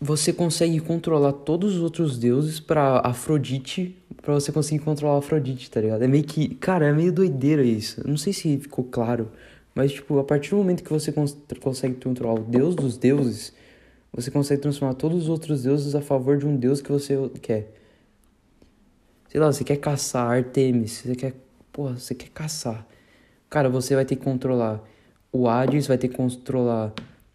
[0.00, 5.70] Você consegue controlar todos os outros deuses para Afrodite para você conseguir controlar a Afrodite,
[5.70, 6.02] tá ligado?
[6.02, 6.54] É meio que.
[6.56, 8.06] Cara, é meio doideira isso.
[8.06, 9.30] Não sei se ficou claro.
[9.74, 13.52] Mas, tipo, a partir do momento que você cons consegue controlar o deus dos deuses,
[14.12, 17.72] você consegue transformar todos os outros deuses a favor de um deus que você quer.
[19.28, 21.34] Sei lá, você quer caçar Artemis, você quer.
[21.72, 22.86] Porra, você quer caçar.
[23.50, 24.82] Cara, você vai ter que controlar
[25.30, 26.94] o Hades, vai ter que controlar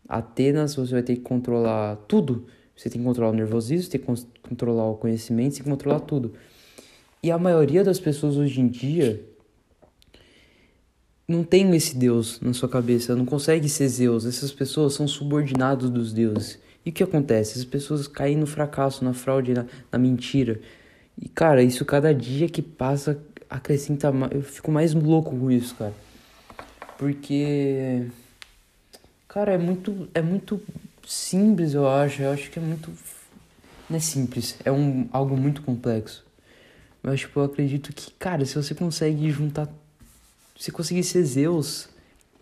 [0.09, 2.47] Atenas, você vai ter que controlar tudo.
[2.75, 5.69] Você tem que controlar o nervosismo, você tem que controlar o conhecimento, você tem que
[5.69, 6.33] controlar tudo.
[7.23, 9.23] E a maioria das pessoas hoje em dia
[11.27, 14.25] não tem esse Deus na sua cabeça, não consegue ser Zeus.
[14.25, 16.59] Essas pessoas são subordinados dos deuses.
[16.85, 17.51] E o que acontece?
[17.51, 20.59] Essas pessoas caem no fracasso, na fraude, na, na mentira.
[21.21, 23.17] E cara, isso cada dia que passa
[23.49, 24.31] acrescenta mais.
[24.31, 25.93] Eu fico mais louco com isso, cara.
[26.97, 28.07] Porque.
[29.27, 30.61] Cara, é muito, é muito
[31.05, 32.21] simples, eu acho.
[32.21, 32.91] Eu acho que é muito.
[33.89, 36.25] Não é simples, é um, algo muito complexo.
[37.01, 39.67] Mas, tipo, eu acredito que, cara, se você consegue juntar.
[40.57, 41.89] Se conseguir ser Zeus,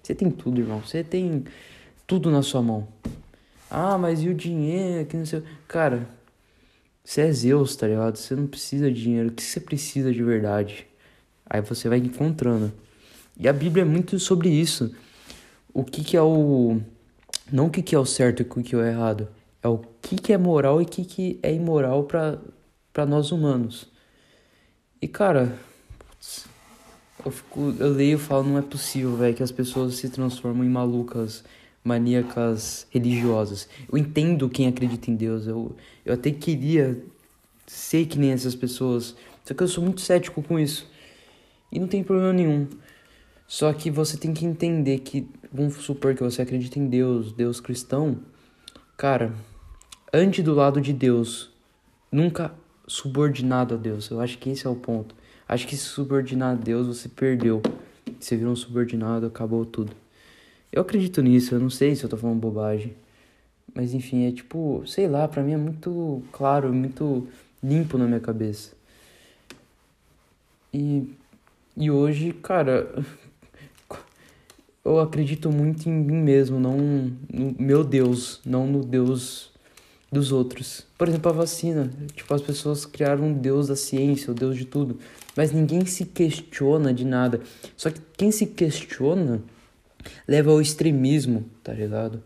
[0.04, 0.82] você tem tudo, irmão.
[0.82, 1.46] Você tem
[2.06, 2.88] tudo na sua mão.
[3.70, 5.06] Ah, mas e o dinheiro?
[5.08, 5.44] Que não sei.
[5.68, 6.08] Cara,
[7.04, 8.18] você é Zeus, tá ligado?
[8.18, 9.30] Você não precisa de dinheiro.
[9.30, 10.88] O que você precisa de verdade?
[11.46, 12.72] Aí você vai encontrando.
[13.38, 14.94] E a Bíblia é muito sobre isso.
[15.74, 16.82] O que, que é o.
[17.52, 19.28] Não o que, que é o certo e o que é o errado.
[19.64, 23.88] É o que, que é moral e o que, que é imoral para nós humanos.
[25.02, 25.58] E cara,
[25.98, 26.46] putz,
[27.26, 30.66] eu, fico, eu leio e falo, não é possível, velho, que as pessoas se transformam
[30.66, 31.44] em malucas,
[31.84, 33.70] maníacas religiosas.
[33.90, 37.02] Eu entendo quem acredita em Deus, eu, eu até queria
[37.66, 40.90] ser que nem essas pessoas, só que eu sou muito cético com isso.
[41.72, 42.68] E não tem problema nenhum.
[43.48, 47.60] Só que você tem que entender que, vamos supor que você acredita em Deus, Deus
[47.62, 48.20] cristão.
[48.98, 49.34] Cara,
[50.14, 51.52] ande do lado de Deus.
[52.12, 52.54] Nunca
[52.90, 54.10] subordinado a Deus.
[54.10, 55.16] Eu acho que esse é o ponto.
[55.48, 57.62] Acho que se subordinar a Deus, você perdeu.
[58.20, 59.94] Você virou um subordinado, acabou tudo.
[60.72, 62.96] Eu acredito nisso, eu não sei se eu tô falando bobagem.
[63.74, 67.28] Mas enfim, é tipo, sei lá, pra mim é muito claro, muito
[67.64, 68.74] limpo na minha cabeça.
[70.74, 71.08] E,
[71.78, 73.04] e hoje, cara,
[74.84, 76.78] eu acredito muito em mim mesmo, não
[77.32, 79.49] no meu Deus, não no Deus
[80.12, 80.86] dos outros.
[80.98, 81.90] Por exemplo, a vacina.
[82.16, 85.00] Tipo, as pessoas criaram um Deus da ciência, o Deus de tudo.
[85.36, 87.42] Mas ninguém se questiona de nada.
[87.78, 89.42] Só que quem se questiona
[90.28, 92.24] leva ao extremismo, tá ligado?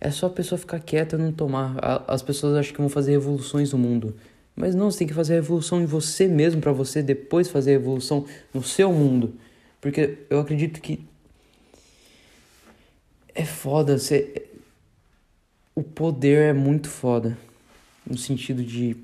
[0.00, 1.76] É só a pessoa ficar quieta e não tomar.
[2.08, 4.16] As pessoas acham que vão fazer revoluções no mundo.
[4.54, 7.70] Mas não, você tem que fazer a revolução em você mesmo para você depois fazer
[7.70, 9.34] a revolução no seu mundo.
[9.80, 11.04] Porque eu acredito que
[13.34, 14.46] é foda, você
[15.74, 17.36] o poder é muito foda.
[18.06, 18.96] No sentido de.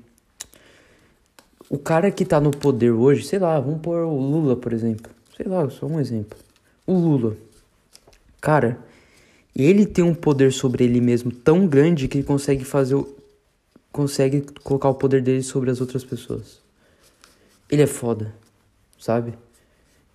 [1.69, 5.11] O cara que tá no poder hoje, sei lá, vamos pôr o Lula, por exemplo.
[5.35, 6.37] Sei lá, só um exemplo.
[6.85, 7.37] O Lula.
[8.41, 8.79] Cara,
[9.55, 13.15] ele tem um poder sobre ele mesmo tão grande que ele consegue fazer o.
[13.91, 16.59] Consegue colocar o poder dele sobre as outras pessoas.
[17.69, 18.33] Ele é foda,
[18.99, 19.33] sabe?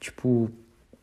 [0.00, 0.50] Tipo,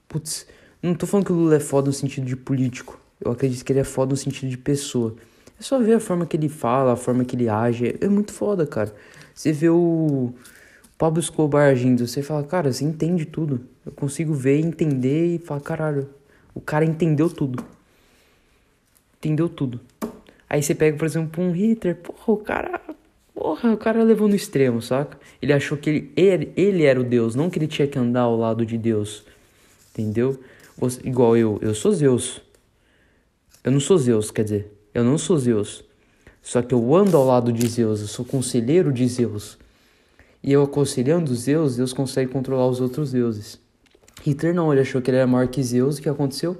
[0.08, 0.46] putz,
[0.82, 3.00] não tô falando que o Lula é foda no sentido de político.
[3.20, 5.16] Eu acredito que ele é foda no sentido de pessoa.
[5.62, 7.96] É só ver a forma que ele fala, a forma que ele age.
[8.02, 8.92] É muito foda, cara.
[9.32, 10.34] Você vê o
[10.98, 13.62] Pablo Escobar agindo, você fala, cara, você entende tudo.
[13.86, 16.10] Eu consigo ver, entender e falar, caralho,
[16.56, 17.64] o cara entendeu tudo.
[19.20, 19.80] Entendeu tudo.
[20.50, 22.82] Aí você pega, por exemplo, um Hitler, porra, o cara.
[23.32, 25.16] Porra, o cara levou no extremo, saca?
[25.40, 28.22] Ele achou que ele, ele, ele era o Deus, não que ele tinha que andar
[28.22, 29.24] ao lado de Deus.
[29.92, 30.40] Entendeu?
[31.04, 32.42] Igual eu, eu sou Zeus.
[33.64, 34.81] Eu não sou Zeus, quer dizer.
[34.94, 35.84] Eu não sou Zeus.
[36.42, 39.58] Só que eu ando ao lado de Zeus, eu sou conselheiro de Zeus.
[40.44, 43.60] E eu aconselhando Zeus, Deus consegue controlar os outros deuses.
[44.24, 46.58] Hitler não, ele achou que ele era maior que Zeus, o que aconteceu?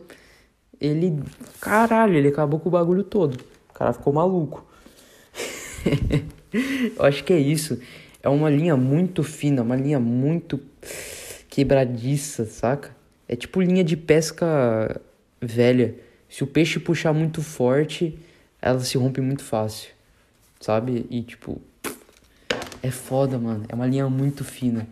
[0.80, 1.20] Ele,
[1.60, 3.40] caralho, ele acabou com o bagulho todo.
[3.70, 4.66] O cara ficou maluco.
[6.98, 7.80] eu acho que é isso.
[8.22, 10.60] É uma linha muito fina, uma linha muito
[11.50, 12.96] quebradiça, saca?
[13.28, 15.02] É tipo linha de pesca
[15.42, 15.96] velha.
[16.32, 18.18] Se o peixe puxar muito forte,
[18.62, 19.90] ela se rompe muito fácil,
[20.62, 21.06] sabe?
[21.10, 21.62] E tipo,
[22.82, 23.66] é foda, mano.
[23.68, 24.88] É uma linha muito fina.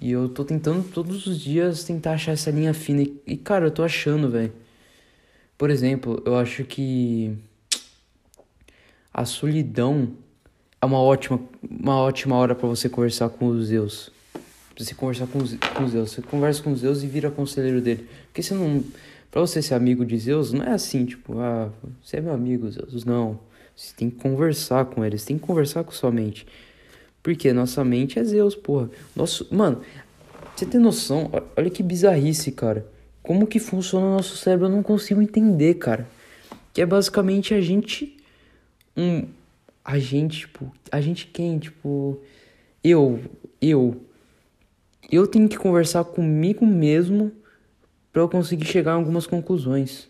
[0.00, 3.06] E eu tô tentando todos os dias tentar achar essa linha fina.
[3.26, 4.54] E, cara, eu tô achando, velho.
[5.58, 7.36] Por exemplo, eu acho que
[9.12, 10.12] a solidão
[10.80, 14.10] é uma ótima, uma ótima hora para você conversar com os Zeus.
[14.74, 16.10] Pra você conversar com os, com os Zeus.
[16.10, 18.08] Você conversa com os Zeus e vira conselheiro dele.
[18.28, 18.82] Porque você não
[19.34, 21.68] Pra você ser amigo de Zeus, não é assim, tipo, ah,
[22.00, 23.04] você é meu amigo, Zeus.
[23.04, 23.40] Não.
[23.74, 26.46] Você tem que conversar com eles, tem que conversar com sua mente.
[27.20, 28.88] Porque nossa mente é Zeus, porra.
[29.16, 29.80] Nosso, mano,
[30.54, 31.32] você tem noção?
[31.56, 32.86] Olha que bizarrice, cara.
[33.24, 34.66] Como que funciona o nosso cérebro?
[34.66, 36.08] Eu não consigo entender, cara.
[36.72, 38.16] Que é basicamente a gente.
[38.96, 39.26] Um.
[39.84, 40.72] A gente, tipo.
[40.92, 41.58] A gente quem?
[41.58, 42.20] Tipo.
[42.84, 43.20] Eu.
[43.60, 44.00] Eu.
[45.10, 47.32] Eu tenho que conversar comigo mesmo
[48.14, 50.06] para eu conseguir chegar a algumas conclusões.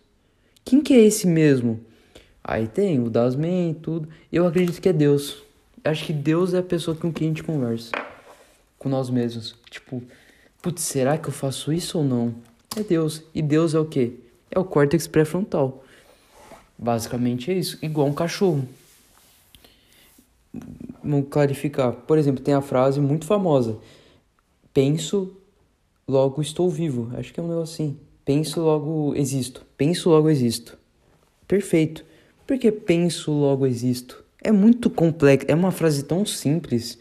[0.63, 1.81] Quem que é esse mesmo?
[2.45, 4.07] Aí tem o Dasman e tudo.
[4.31, 5.43] Eu acredito que é Deus.
[5.83, 7.93] Acho que Deus é a pessoa com quem a gente conversa.
[8.79, 9.57] Com nós mesmos.
[9.71, 10.03] Tipo,
[10.61, 12.35] putz, será que eu faço isso ou não?
[12.77, 13.23] É Deus.
[13.35, 14.13] E Deus é o quê?
[14.51, 15.83] É o córtex pré-frontal.
[16.77, 17.79] Basicamente é isso.
[17.81, 18.69] Igual um cachorro.
[21.03, 21.93] Vamos clarificar.
[21.93, 23.79] Por exemplo, tem a frase muito famosa:
[24.75, 25.35] Penso,
[26.07, 27.11] logo estou vivo.
[27.17, 27.99] Acho que é um negócio assim.
[28.25, 29.65] Penso, logo existo.
[29.77, 30.79] Penso, logo existo.
[31.47, 32.05] Perfeito.
[32.47, 34.25] Por que penso, logo existo?
[34.43, 35.47] É muito complexo.
[35.49, 36.99] É uma frase tão simples.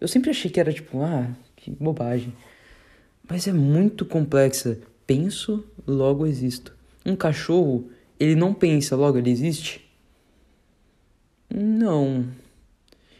[0.00, 2.32] Eu sempre achei que era tipo, ah, que bobagem.
[3.28, 4.78] Mas é muito complexa.
[5.06, 6.74] Penso, logo existo.
[7.04, 9.88] Um cachorro, ele não pensa, logo ele existe?
[11.52, 12.26] Não.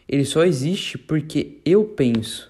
[0.09, 2.50] Ele só existe porque eu penso.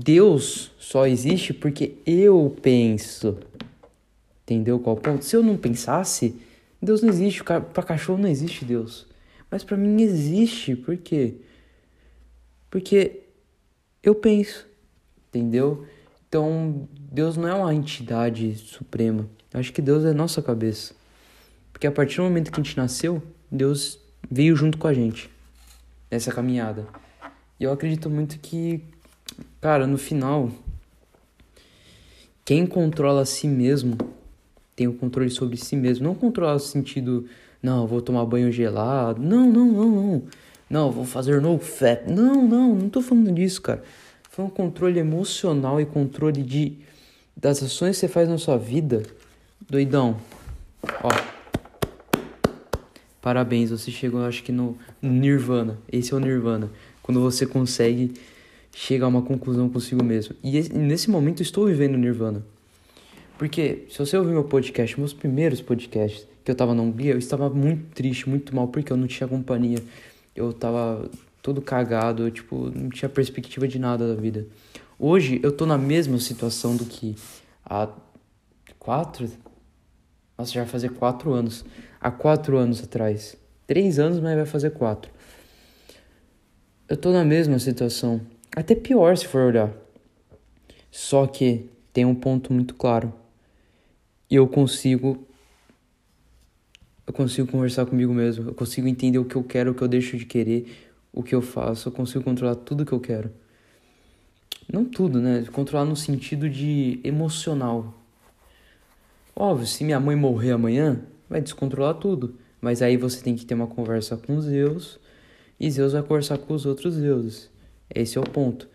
[0.00, 3.36] Deus só existe porque eu penso.
[4.44, 5.24] Entendeu qual ponto?
[5.24, 6.40] Se eu não pensasse,
[6.80, 7.42] Deus não existe.
[7.42, 9.08] Para cachorro não existe Deus.
[9.50, 10.76] Mas para mim existe.
[10.76, 11.38] Por quê?
[12.70, 13.22] Porque
[14.00, 14.68] eu penso.
[15.28, 15.84] Entendeu?
[16.28, 19.28] Então, Deus não é uma entidade suprema.
[19.52, 20.94] Eu acho que Deus é nossa cabeça.
[21.72, 23.20] Porque a partir do momento que a gente nasceu,
[23.50, 23.98] Deus
[24.30, 25.28] veio junto com a gente
[26.08, 26.86] nessa caminhada.
[27.58, 28.96] E eu acredito muito que
[29.60, 30.50] Cara, no final,
[32.44, 33.96] quem controla a si mesmo
[34.74, 36.04] tem o controle sobre si mesmo.
[36.04, 37.26] Não controlar no sentido,
[37.60, 39.20] não, vou tomar banho gelado.
[39.20, 40.22] Não, não, não, não.
[40.70, 42.06] Não, vou fazer no fat.
[42.06, 43.82] Não, não, não tô falando disso, cara.
[44.30, 46.78] Foi um controle emocional e controle de
[47.36, 49.02] das ações que você faz na sua vida.
[49.68, 50.16] Doidão.
[51.02, 51.10] Ó.
[53.20, 55.78] Parabéns, você chegou, acho que no Nirvana.
[55.90, 56.70] Esse é o Nirvana.
[57.02, 58.14] Quando você consegue
[58.78, 60.36] chegar a uma conclusão consigo mesmo.
[60.40, 62.44] E nesse momento estou vivendo Nirvana.
[63.36, 67.18] Porque se você ouvir meu podcast, meus primeiros podcasts, que eu tava na Hungria, eu
[67.18, 69.82] estava muito triste, muito mal, porque eu não tinha companhia.
[70.34, 71.10] Eu tava
[71.42, 74.46] todo cagado, eu, tipo, não tinha perspectiva de nada da vida.
[74.96, 77.16] Hoje eu tô na mesma situação do que
[77.64, 77.88] há
[78.78, 79.28] quatro.
[80.38, 81.64] Nossa, já vai fazer quatro anos.
[82.00, 83.36] Há quatro anos atrás.
[83.66, 85.10] Três anos, mas vai fazer quatro.
[86.88, 88.20] Eu tô na mesma situação.
[88.58, 89.72] Até pior se for olhar.
[90.90, 93.12] Só que tem um ponto muito claro
[94.30, 95.26] eu consigo
[97.06, 99.88] eu consigo conversar comigo mesmo, eu consigo entender o que eu quero, o que eu
[99.88, 103.32] deixo de querer, o que eu faço, eu consigo controlar tudo que eu quero.
[104.70, 105.46] Não tudo, né?
[105.50, 107.94] Controlar no sentido de emocional.
[109.34, 111.00] Óbvio, se minha mãe morrer amanhã,
[111.30, 112.34] vai descontrolar tudo.
[112.60, 115.00] Mas aí você tem que ter uma conversa com Zeus
[115.58, 117.48] e Zeus vai conversar com os outros deuses.
[117.94, 118.68] Esse é o ponto.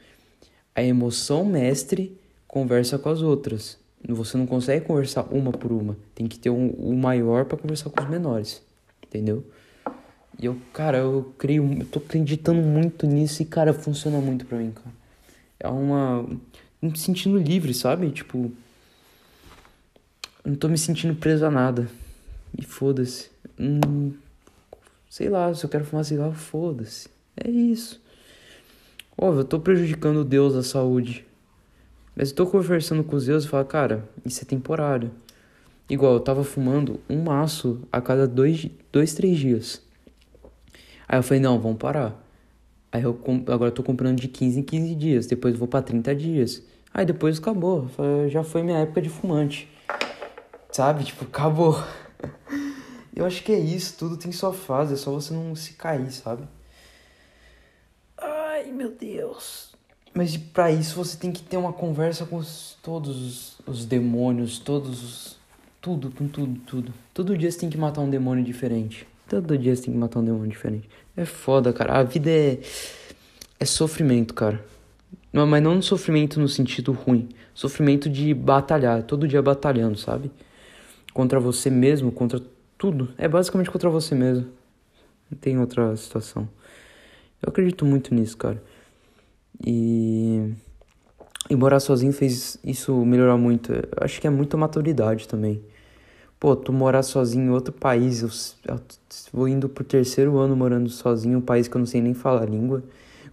[0.75, 3.77] A emoção mestre conversa com as outras.
[4.07, 5.97] Você não consegue conversar uma por uma.
[6.13, 8.61] Tem que ter um, o maior para conversar com os menores.
[9.05, 9.45] Entendeu?
[10.39, 14.57] E eu, cara, eu creio, eu tô acreditando muito nisso e, cara, funciona muito pra
[14.57, 14.93] mim, cara.
[15.59, 16.27] É uma.
[16.81, 18.11] Me sentindo livre, sabe?
[18.11, 18.51] Tipo.
[20.43, 21.87] Não tô me sentindo preso a nada.
[22.57, 23.29] E foda-se.
[23.57, 24.13] Hum,
[25.09, 27.07] sei lá, se eu quero fumar cigarro, foda-se.
[27.37, 28.02] É isso.
[29.23, 31.25] Óbvio, eu tô prejudicando Deus a saúde.
[32.13, 35.11] Mas eu tô conversando com os Zeus e falo, cara, isso é temporário.
[35.89, 39.81] Igual, eu tava fumando um maço a cada dois, dois três dias.
[41.07, 42.21] Aí eu falei, não, vamos parar.
[42.91, 43.17] Aí eu
[43.47, 46.61] agora eu tô comprando de 15 em 15 dias, depois vou para 30 dias.
[46.93, 47.87] Aí depois acabou,
[48.27, 49.69] já foi minha época de fumante.
[50.69, 51.05] Sabe?
[51.05, 51.81] Tipo, acabou.
[53.15, 56.11] Eu acho que é isso, tudo tem sua fase, é só você não se cair,
[56.11, 56.45] sabe?
[58.73, 59.71] Meu Deus.
[60.13, 64.59] Mas para isso você tem que ter uma conversa com os, todos os, os demônios,
[64.59, 65.39] todos os,
[65.81, 66.93] tudo, com tudo, tudo.
[67.13, 69.07] Todo dia você tem que matar um demônio diferente.
[69.27, 70.89] Todo dia você tem que matar um demônio diferente.
[71.15, 71.99] É foda, cara.
[71.99, 72.59] A vida é
[73.63, 74.63] é sofrimento, cara.
[75.31, 77.29] Não, mas não sofrimento no sentido ruim.
[77.53, 80.29] Sofrimento de batalhar, todo dia batalhando, sabe?
[81.13, 82.41] Contra você mesmo, contra
[82.77, 83.13] tudo.
[83.17, 84.47] É basicamente contra você mesmo.
[85.31, 86.49] Não tem outra situação.
[87.43, 88.63] Eu acredito muito nisso, cara.
[89.65, 90.53] E,
[91.49, 93.73] e morar sozinho fez isso melhorar muito.
[93.73, 95.61] Eu acho que é muita maturidade também.
[96.39, 98.29] Pô, tu morar sozinho em outro país, eu,
[98.73, 98.79] eu
[99.31, 102.43] vou indo pro terceiro ano morando sozinho, um país que eu não sei nem falar
[102.43, 102.83] a língua.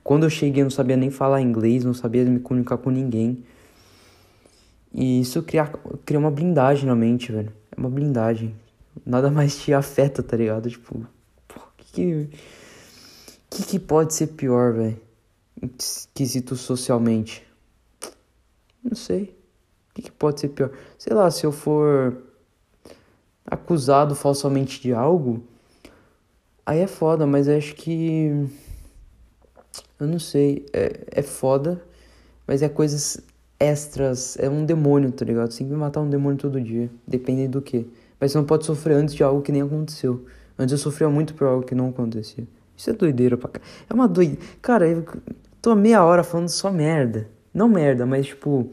[0.03, 3.45] Quando eu cheguei, eu não sabia nem falar inglês, não sabia me comunicar com ninguém.
[4.93, 5.67] E isso cria,
[6.05, 7.53] cria uma blindagem na mente, velho.
[7.77, 8.55] É uma blindagem.
[9.07, 10.69] Nada mais te afeta, tá ligado?
[10.69, 12.31] Tipo, o que que,
[13.51, 15.01] que que pode ser pior, velho?
[15.79, 17.47] esquisito socialmente?
[18.83, 19.37] Não sei.
[19.91, 20.71] O que, que pode ser pior?
[20.97, 22.17] Sei lá, se eu for
[23.45, 25.43] acusado falsamente de algo,
[26.65, 28.49] aí é foda, mas acho que.
[29.99, 30.65] Eu não sei.
[30.73, 31.83] É, é foda,
[32.47, 33.19] mas é coisas
[33.59, 34.39] extras.
[34.39, 35.51] É um demônio, tá ligado?
[35.51, 36.91] Você tem que matar um demônio todo dia.
[37.07, 37.87] Depende do que.
[38.19, 40.25] Mas você não pode sofrer antes de algo que nem aconteceu.
[40.59, 42.47] Antes eu sofria muito por algo que não acontecia.
[42.81, 43.61] Isso é doideira pra cá.
[43.91, 44.41] É uma doideira.
[44.63, 45.05] Cara, eu
[45.61, 47.29] tô meia hora falando só merda.
[47.53, 48.71] Não merda, mas tipo.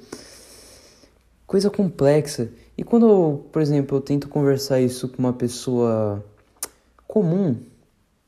[1.45, 2.49] Coisa complexa.
[2.77, 6.23] E quando, por exemplo, eu tento conversar isso com uma pessoa
[7.05, 7.57] comum.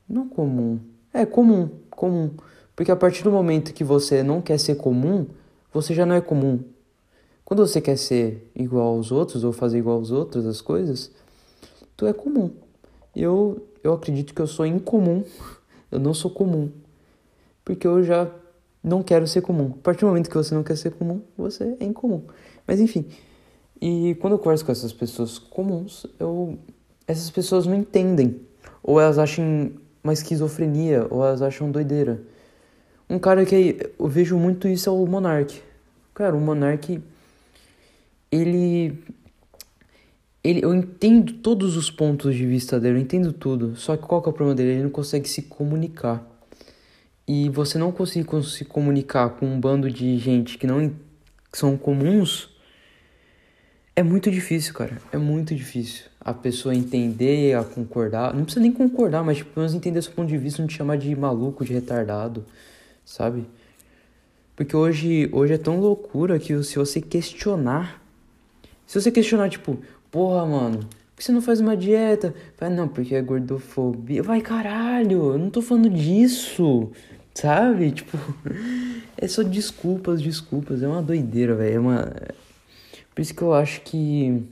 [0.08, 0.82] Não comum.
[1.14, 1.70] É comum.
[1.90, 2.32] Comum.
[2.76, 5.28] Porque a partir do momento que você não quer ser comum,
[5.74, 6.60] você já não é comum.
[7.46, 11.10] Quando você quer ser igual aos outros ou fazer igual aos outros as coisas,
[11.96, 12.52] tu é comum.
[13.16, 15.24] Eu eu acredito que eu sou incomum.
[15.92, 16.72] Eu não sou comum.
[17.64, 18.30] Porque eu já
[18.84, 19.74] não quero ser comum.
[19.80, 22.24] A partir do momento que você não quer ser comum, você é incomum.
[22.66, 23.06] Mas enfim.
[23.82, 26.58] E quando eu converso com essas pessoas comuns, eu
[27.08, 28.42] essas pessoas não entendem.
[28.84, 29.72] Ou elas acham
[30.04, 32.22] uma esquizofrenia, ou elas acham doideira.
[33.10, 35.62] Um cara que eu vejo muito isso é o Monark.
[36.14, 37.02] Cara, o Monark
[38.32, 39.04] ele
[40.44, 43.76] ele eu entendo todos os pontos de vista dele, eu entendo tudo.
[43.76, 44.72] Só que qual que é o problema dele?
[44.72, 46.26] Ele não consegue se comunicar
[47.28, 50.90] e você não conseguir se comunicar com um bando de gente que não
[51.52, 52.50] que são comuns,
[53.96, 54.98] É muito difícil, cara.
[55.12, 56.06] É muito difícil.
[56.22, 58.34] A pessoa entender, a concordar.
[58.34, 60.76] Não precisa nem concordar, mas tipo, pelo menos entender seu ponto de vista, não te
[60.78, 62.46] chamar de maluco, de retardado,
[63.04, 63.46] sabe?
[64.56, 68.02] Porque hoje, hoje é tão loucura que se você questionar.
[68.88, 69.80] Se você questionar, tipo,
[70.12, 72.34] porra, mano, por que você não faz uma dieta?
[72.58, 74.24] Vai, não, porque é gordofobia.
[74.24, 76.92] Vai, caralho, eu não tô falando disso.
[77.34, 77.92] Sabe?
[77.94, 78.18] Tipo,
[79.18, 80.82] é só desculpas, desculpas.
[80.82, 81.76] É uma doideira, velho.
[81.76, 82.14] É uma.
[83.14, 84.44] Por isso que eu acho que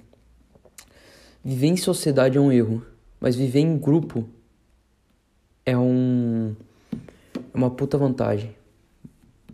[1.43, 2.85] viver em sociedade é um erro,
[3.19, 4.27] mas viver em grupo
[5.65, 6.53] é um
[7.53, 8.55] é uma puta vantagem.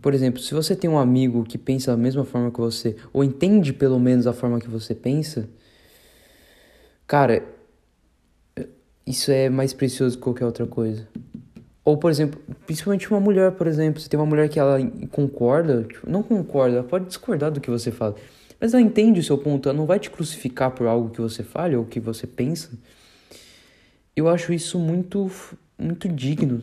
[0.02, 3.24] Por exemplo, se você tem um amigo que pensa da mesma forma que você, ou
[3.24, 5.48] entende pelo menos a forma que você pensa,
[7.06, 7.44] cara,
[9.06, 11.06] isso é mais precioso que qualquer outra coisa.
[11.84, 14.78] Ou, por exemplo, principalmente uma mulher, por exemplo, você tem uma mulher que ela
[15.10, 18.14] concorda, tipo, não concorda, ela pode discordar do que você fala,
[18.58, 21.42] mas ela entende o seu ponto, ela não vai te crucificar por algo que você
[21.42, 22.70] fale ou que você pensa.
[24.16, 25.30] Eu acho isso muito,
[25.78, 26.62] muito digno.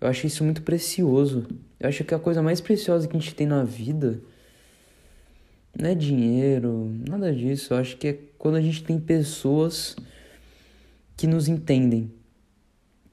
[0.00, 1.46] Eu acho isso muito precioso.
[1.78, 4.22] Eu acho que a coisa mais preciosa que a gente tem na vida
[5.78, 7.74] não é dinheiro, nada disso.
[7.74, 9.96] Eu acho que é quando a gente tem pessoas
[11.16, 12.10] que nos entendem,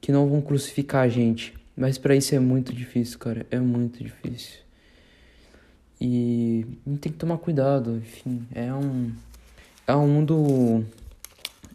[0.00, 1.54] que não vão crucificar a gente.
[1.76, 3.46] Mas para isso é muito difícil, cara.
[3.50, 4.58] É muito difícil.
[6.00, 6.64] E
[7.00, 8.46] tem que tomar cuidado, enfim.
[8.54, 9.12] É um.
[9.86, 10.84] É um mundo.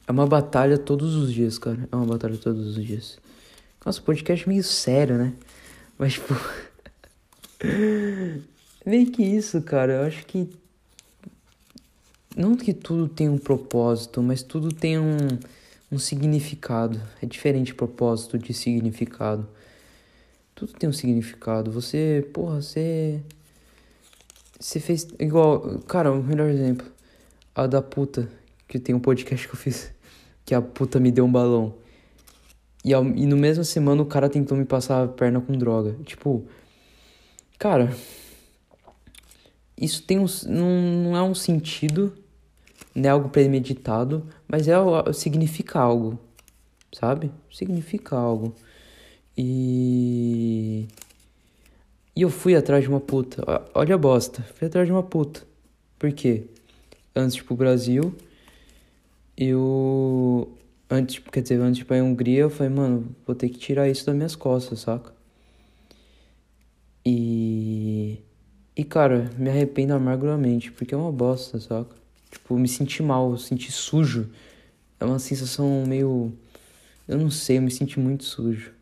[0.08, 1.88] É uma batalha todos os dias, cara.
[1.92, 3.18] É uma batalha todos os dias.
[3.86, 5.34] Nossa, podcast meio sério, né?
[5.98, 6.34] Mas, tipo.
[8.86, 9.94] Meio que isso, cara.
[9.94, 10.50] Eu acho que.
[12.36, 15.18] Não que tudo tem um propósito, mas tudo tem um,
[15.92, 17.00] um significado.
[17.22, 19.48] É diferente propósito de significado.
[20.56, 21.72] Tudo tem um significado.
[21.72, 23.22] Você, porra, você.
[24.60, 25.08] Você fez.
[25.20, 25.80] Igual.
[25.88, 26.88] Cara, o melhor exemplo.
[27.54, 28.28] A da puta.
[28.68, 29.92] Que tem um podcast que eu fiz.
[30.46, 31.74] Que a puta me deu um balão.
[32.84, 35.96] E, ao, e no mesma semana o cara tentou me passar a perna com droga.
[36.04, 36.46] Tipo.
[37.58, 37.96] Cara,
[39.78, 42.14] isso tem um, não, não é um sentido,
[42.96, 44.74] não é algo premeditado, mas é,
[45.14, 46.20] significa algo,
[46.92, 47.32] sabe?
[47.52, 48.54] Significa algo.
[49.38, 50.88] E.
[52.16, 53.44] E eu fui atrás de uma puta.
[53.74, 54.44] Olha a bosta.
[54.56, 55.44] Fui atrás de uma puta.
[55.98, 56.44] Por quê?
[57.16, 58.16] Antes de ir pro Brasil,
[59.38, 60.52] eu.
[60.90, 64.06] Antes, quer dizer, antes ir pra Hungria, eu falei, mano, vou ter que tirar isso
[64.06, 65.12] das minhas costas, saca?
[67.06, 68.20] E.
[68.76, 72.03] E, cara, me arrependo amarguramente, porque é uma bosta, saca?
[72.34, 74.28] Tipo, me senti mal, senti sujo.
[75.00, 76.34] É uma sensação meio.
[77.08, 78.74] Eu não sei, eu me senti muito sujo.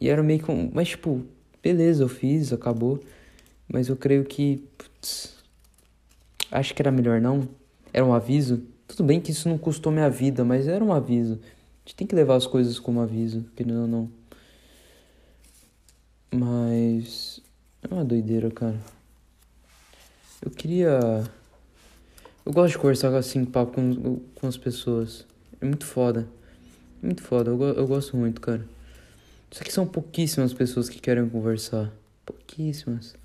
[0.00, 0.70] E era meio que.
[0.74, 1.24] Mas, tipo,
[1.62, 3.00] beleza, eu fiz, acabou.
[3.68, 4.60] Mas eu creio que.
[4.76, 5.36] Putz,
[6.50, 7.48] acho que era melhor não.
[7.92, 8.60] Era um aviso.
[8.88, 11.34] Tudo bem que isso não custou minha vida, mas era um aviso.
[11.34, 14.10] A gente tem que levar as coisas como aviso, querendo ou não.
[16.34, 17.40] Mas.
[17.82, 18.80] É uma doideira, cara.
[20.42, 21.24] Eu queria.
[22.46, 25.26] Eu gosto de conversar assim, papo com, com as pessoas.
[25.60, 26.28] É muito foda.
[27.02, 28.64] Muito foda, eu, eu gosto muito, cara.
[29.50, 31.92] Só que são pouquíssimas pessoas que querem conversar.
[32.24, 33.16] Pouquíssimas.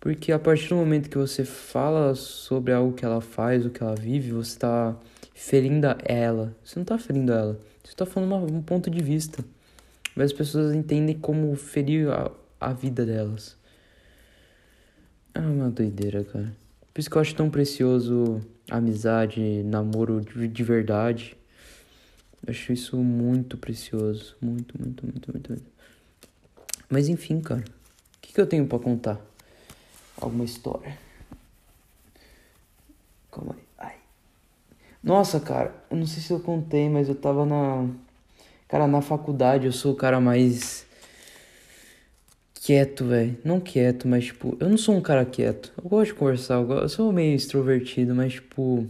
[0.00, 3.80] Porque a partir do momento que você fala sobre algo que ela faz, o que
[3.80, 4.96] ela vive, você tá
[5.32, 6.52] ferindo ela.
[6.64, 7.56] Você não tá ferindo ela.
[7.84, 9.44] Você tá falando uma, um ponto de vista.
[10.16, 12.28] Mas as pessoas entendem como ferir a,
[12.60, 13.56] a vida delas.
[15.32, 16.60] É uma doideira, cara.
[16.92, 18.40] Por isso que eu acho tão precioso
[18.70, 21.36] amizade, namoro de, de verdade.
[22.44, 24.36] Eu acho isso muito precioso.
[24.40, 25.72] Muito, muito, muito, muito, muito.
[26.88, 27.60] Mas enfim, cara.
[27.60, 29.20] O que, que eu tenho para contar?
[30.20, 30.98] Alguma história.
[33.30, 33.64] Calma aí.
[33.78, 33.96] Ai.
[35.02, 35.74] Nossa, cara.
[35.90, 37.88] Eu não sei se eu contei, mas eu tava na
[38.72, 40.86] Cara, na faculdade eu sou o cara mais
[42.62, 43.36] quieto, velho.
[43.44, 45.72] Não quieto, mas tipo, eu não sou um cara quieto.
[45.76, 48.86] Eu gosto de conversar, eu, gosto, eu sou meio extrovertido, mas tipo,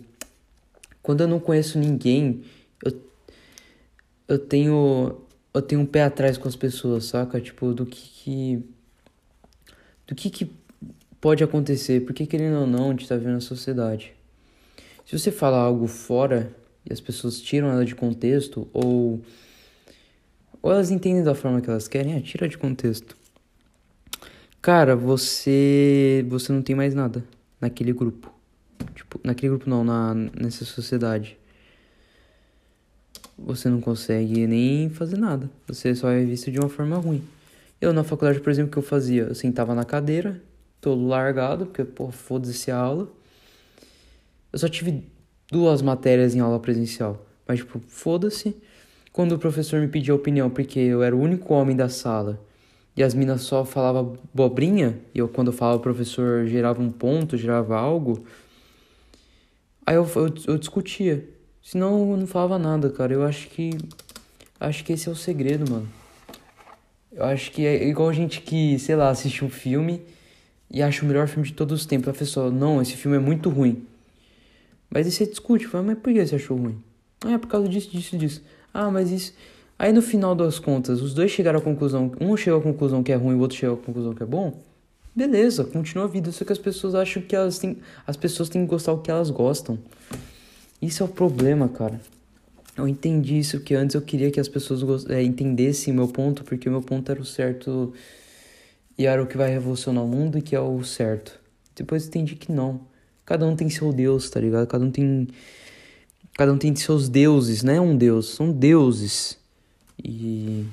[1.03, 2.43] quando eu não conheço ninguém,
[2.85, 2.93] eu
[4.29, 5.17] eu tenho
[5.55, 7.41] eu tenho um pé atrás com as pessoas, saca?
[7.41, 8.65] Tipo, do que que
[10.07, 10.51] do que que
[11.21, 14.13] pode acontecer, porque querendo ou não, a gente tá vivendo na sociedade.
[15.07, 16.55] Se você falar algo fora
[16.89, 19.21] e as pessoas tiram ela de contexto ou
[20.63, 23.22] ou elas entendem da forma que elas querem, ah, tira de contexto.
[24.63, 27.25] Cara, você você não tem mais nada
[27.61, 28.33] naquele grupo.
[28.95, 31.37] Tipo, naquele grupo não, na nessa sociedade.
[33.37, 35.51] Você não consegue nem fazer nada.
[35.67, 37.25] Você só é visto de uma forma ruim.
[37.81, 40.41] Eu na faculdade, por exemplo, que eu fazia, eu sentava na cadeira,
[40.81, 43.09] todo largado, porque, pô, foda-se a aula.
[44.53, 45.03] Eu só tive
[45.51, 47.27] duas matérias em aula presencial.
[47.49, 48.57] Mas, tipo, foda-se.
[49.13, 52.39] Quando o professor me pediu opinião, porque eu era o único homem da sala
[52.97, 56.91] e as minas só falavam bobrinha, e eu, quando eu falava, o professor gerava um
[56.91, 58.25] ponto, gerava algo,
[59.87, 61.29] aí eu, eu, eu discutia.
[61.63, 63.13] Senão eu não falava nada, cara.
[63.13, 63.71] Eu acho que.
[64.59, 65.89] Acho que esse é o segredo, mano.
[67.13, 70.03] Eu acho que é igual gente que, sei lá, assiste um filme
[70.71, 72.09] e acha o melhor filme de todos os tempos.
[72.09, 73.87] A pessoa, não, esse filme é muito ruim.
[74.89, 76.83] Mas aí você discute, fala, mas por que você achou ruim?
[77.25, 78.43] Ah, é por causa disso, disso, disso.
[78.73, 79.35] Ah, mas isso.
[79.83, 83.11] Aí no final das contas, os dois chegaram à conclusão, um chegou à conclusão que
[83.11, 84.63] é ruim, o outro chegou à conclusão que é bom.
[85.13, 87.77] Beleza, continua a vida, só que as pessoas acham que elas têm,
[88.07, 89.77] as pessoas têm que gostar do que elas gostam.
[90.81, 92.01] Isso é o problema, cara.
[92.77, 96.69] Eu entendi isso que antes eu queria que as pessoas é, entendessem meu ponto, porque
[96.69, 97.93] o meu ponto era o certo
[98.97, 101.41] e era o que vai revolucionar o mundo e que é o certo.
[101.75, 102.83] Depois entendi que não.
[103.27, 104.65] Cada um tem seu Deus, tá ligado?
[104.69, 105.27] Cada um tem
[106.35, 109.42] cada um tem seus deuses, não é um deus, são deuses.
[110.03, 110.67] E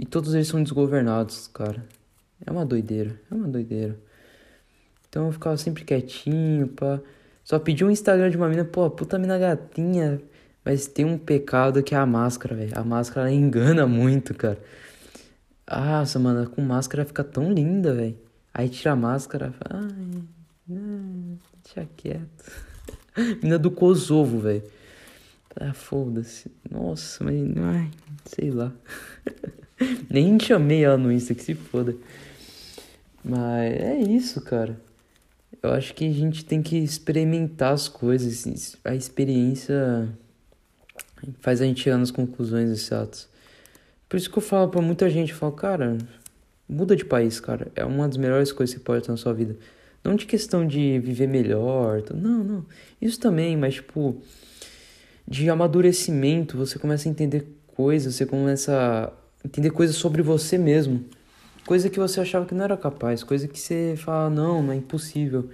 [0.00, 1.84] e todos eles são desgovernados, cara.
[2.46, 3.98] É uma doideira, é uma doideira.
[5.06, 6.98] Então eu ficava sempre quietinho, pá.
[7.44, 10.18] Só pedi um Instagram de uma mina, pô, puta mina gatinha,
[10.64, 12.72] mas tem um pecado que é a máscara, velho.
[12.74, 14.58] A máscara engana muito, cara.
[15.70, 18.16] Nossa, mano, com máscara fica tão linda, velho.
[18.54, 20.22] Aí tira a máscara, fala, ai,
[20.66, 22.24] não, deixa quieto.
[23.42, 24.62] Mina do Kosovo, velho.
[25.56, 26.50] Ah, foda-se.
[26.70, 27.90] Nossa, mas, ai,
[28.24, 28.72] sei lá.
[30.08, 31.96] Nem chamei ela no Insta, que se foda.
[33.24, 34.80] Mas é isso, cara.
[35.62, 38.76] Eu acho que a gente tem que experimentar as coisas.
[38.84, 40.08] A experiência
[41.40, 43.28] faz a gente chegar nas conclusões exatas.
[44.08, 45.98] Por isso que eu falo pra muita gente, eu falo, cara,
[46.68, 47.68] muda de país, cara.
[47.76, 49.56] É uma das melhores coisas que pode ter na sua vida.
[50.02, 52.66] Não de questão de viver melhor, não, não.
[53.00, 54.22] Isso também, mas tipo,
[55.30, 59.12] de amadurecimento, você começa a entender coisas, você começa
[59.44, 61.04] a entender coisas sobre você mesmo.
[61.64, 64.76] Coisa que você achava que não era capaz, coisa que você fala, não, não é
[64.76, 65.48] impossível.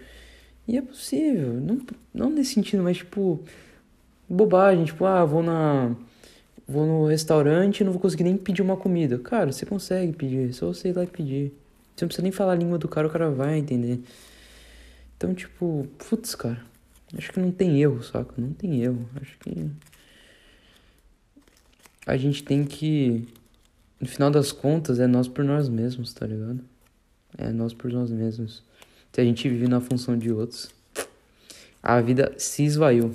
[0.66, 1.80] E é possível, não,
[2.14, 3.44] não nesse sentido, mas tipo,
[4.26, 5.94] bobagem, tipo, ah, vou na
[6.66, 9.18] vou no restaurante e não vou conseguir nem pedir uma comida.
[9.18, 11.52] Cara, você consegue pedir, só você ir lá e pedir.
[11.94, 14.00] Você não precisa nem falar a língua do cara, o cara vai entender.
[15.16, 16.60] Então, tipo, putz, cara,
[17.14, 18.34] acho que não tem erro, saca?
[18.36, 19.08] Não tem erro.
[19.20, 19.70] Acho que
[22.06, 23.28] a gente tem que
[24.00, 26.60] no final das contas é nós por nós mesmos, tá ligado?
[27.38, 28.62] É nós por nós mesmos.
[29.12, 30.70] Se a gente vive na função de outros,
[31.82, 33.14] a vida se esvaiu.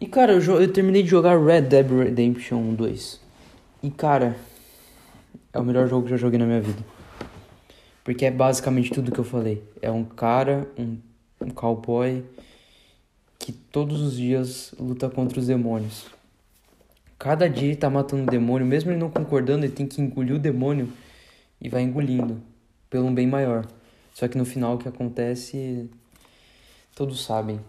[0.00, 3.20] E cara, eu, eu terminei de jogar Red Dead Redemption 2.
[3.82, 4.34] E cara,
[5.52, 6.82] é o melhor jogo que eu já joguei na minha vida.
[8.02, 9.62] Porque é basicamente tudo que eu falei.
[9.82, 10.96] É um cara, um,
[11.40, 12.24] um cowboy
[13.38, 16.06] que todos os dias luta contra os demônios.
[17.18, 20.34] Cada dia ele tá matando o demônio, mesmo ele não concordando, ele tem que engolir
[20.34, 20.90] o demônio
[21.60, 22.40] e vai engolindo
[22.88, 23.66] pelo um bem maior.
[24.14, 25.88] Só que no final o que acontece,
[26.94, 27.60] todos sabem.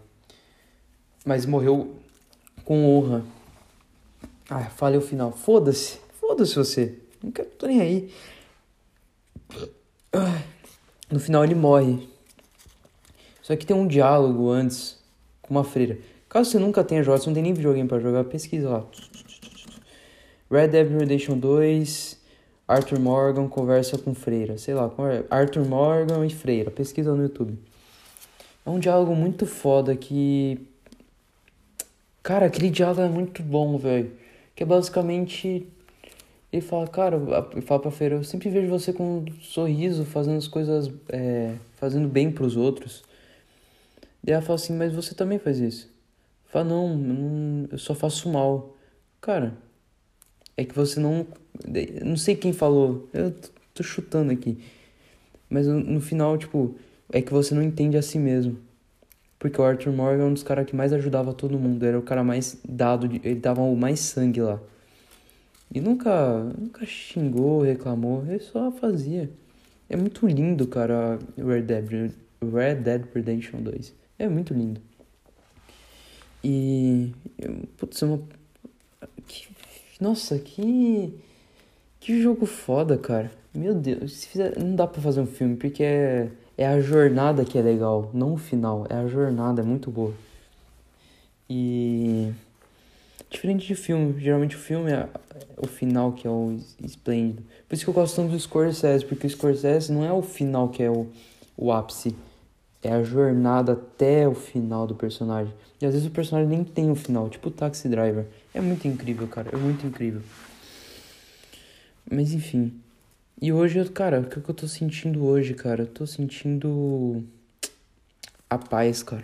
[1.25, 1.95] Mas morreu
[2.65, 3.23] com honra.
[4.49, 5.31] Ah, falei o final.
[5.31, 5.99] Foda-se.
[6.19, 6.99] Foda-se você.
[7.23, 8.13] Não quero, tô nem aí.
[11.09, 12.10] No final ele morre.
[13.41, 14.99] Só que tem um diálogo antes
[15.41, 15.97] com uma freira.
[16.29, 18.85] Caso você nunca tenha jogado, você não tem nem videogame pra jogar, pesquisa lá.
[20.49, 22.19] Red Dead Redemption 2,
[22.67, 24.57] Arthur Morgan conversa com freira.
[24.57, 25.23] Sei lá, é?
[25.29, 26.69] Arthur Morgan e freira.
[26.69, 27.57] Pesquisa no YouTube.
[28.65, 30.67] É um diálogo muito foda que
[32.23, 34.11] Cara, aquele diálogo é muito bom, velho.
[34.55, 35.67] Que é basicamente.
[36.53, 37.17] Ele fala, cara,
[37.53, 40.91] ele fala pra feira, eu sempre vejo você com um sorriso, fazendo as coisas.
[41.09, 43.03] É, fazendo bem pros outros.
[44.23, 45.89] Daí ela fala assim, mas você também faz isso.
[46.45, 48.75] Fala, não, não, eu só faço mal.
[49.19, 49.53] Cara,
[50.57, 51.25] é que você não.
[52.03, 53.33] Não sei quem falou, eu
[53.73, 54.57] tô chutando aqui.
[55.49, 56.75] Mas no, final, tipo,
[57.11, 58.57] é que você não entende a si mesmo.
[59.39, 61.85] Porque o Arthur Morgan é um dos caras que mais ajudava todo mundo.
[61.85, 64.59] Era o cara mais dado, ele dava o mais sangue lá.
[65.73, 69.29] E nunca, nunca xingou, reclamou, ele só fazia.
[69.89, 72.11] É muito lindo, cara, Red Dead,
[72.41, 74.00] Red Dead Redemption 2.
[74.21, 74.79] É muito lindo.
[76.43, 77.11] E.
[77.77, 78.21] Putz, é uma.
[79.27, 79.47] Que,
[79.99, 81.13] nossa, que.
[81.99, 83.31] Que jogo foda, cara.
[83.53, 87.57] Meu Deus, fizer, não dá pra fazer um filme, porque é é a jornada que
[87.57, 88.85] é legal, não o final.
[88.87, 90.13] É a jornada, é muito boa.
[91.49, 92.31] E.
[93.29, 95.07] Diferente de filme, geralmente o filme é
[95.57, 97.43] o final que é o esplêndido.
[97.67, 100.69] Por isso que eu gosto tanto do Scorsese, porque o Scorsese não é o final
[100.69, 101.07] que é o,
[101.57, 102.15] o ápice.
[102.83, 105.53] É a jornada até o final do personagem.
[105.79, 108.25] E às vezes o personagem nem tem um final, tipo o Taxi Driver.
[108.53, 109.49] É muito incrível, cara.
[109.53, 110.21] É muito incrível.
[112.09, 112.73] Mas enfim.
[113.41, 115.83] E hoje, cara, o que eu tô sentindo hoje, cara?
[115.83, 117.23] Eu tô sentindo
[118.49, 119.23] a paz, cara.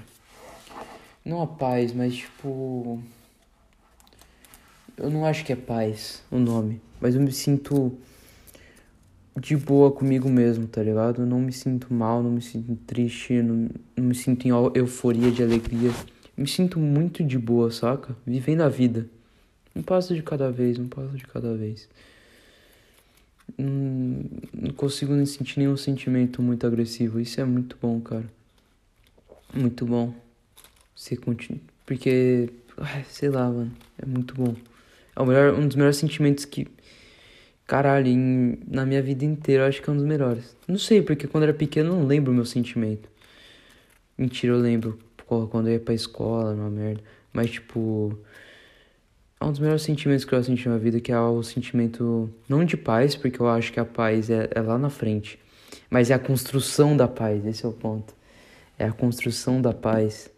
[1.24, 3.01] Não a paz, mas tipo.
[4.97, 7.95] Eu não acho que é paz o nome, mas eu me sinto
[9.39, 11.21] de boa comigo mesmo, tá ligado?
[11.21, 15.31] Eu não me sinto mal, não me sinto triste, não, não me sinto em euforia
[15.31, 15.91] de alegria.
[16.35, 18.15] me sinto muito de boa, saca?
[18.25, 19.07] Vivendo a vida.
[19.75, 21.88] Um passo de cada vez, um passo de cada vez.
[23.57, 27.19] Não, não consigo nem sentir nenhum sentimento muito agressivo.
[27.19, 28.25] Isso é muito bom, cara.
[29.53, 30.13] Muito bom.
[30.95, 31.61] Você continua.
[31.85, 32.49] Porque.
[33.07, 33.71] Sei lá, mano.
[34.01, 34.55] É muito bom.
[35.15, 36.67] É o melhor, um dos melhores sentimentos que
[37.68, 40.55] Caralho, em, na minha vida inteira eu acho que é um dos melhores.
[40.68, 43.09] Não sei, porque quando eu era pequeno eu não lembro o meu sentimento.
[44.18, 44.97] Mentira, eu lembro
[45.28, 47.01] quando eu ia pra escola, uma merda.
[47.34, 48.18] Mas, tipo,
[49.39, 52.63] é um dos melhores sentimentos que eu senti na vida, que é o sentimento, não
[52.63, 55.38] de paz, porque eu acho que a paz é, é lá na frente,
[55.89, 58.15] mas é a construção da paz, esse é o ponto.
[58.80, 60.30] É a construção da paz.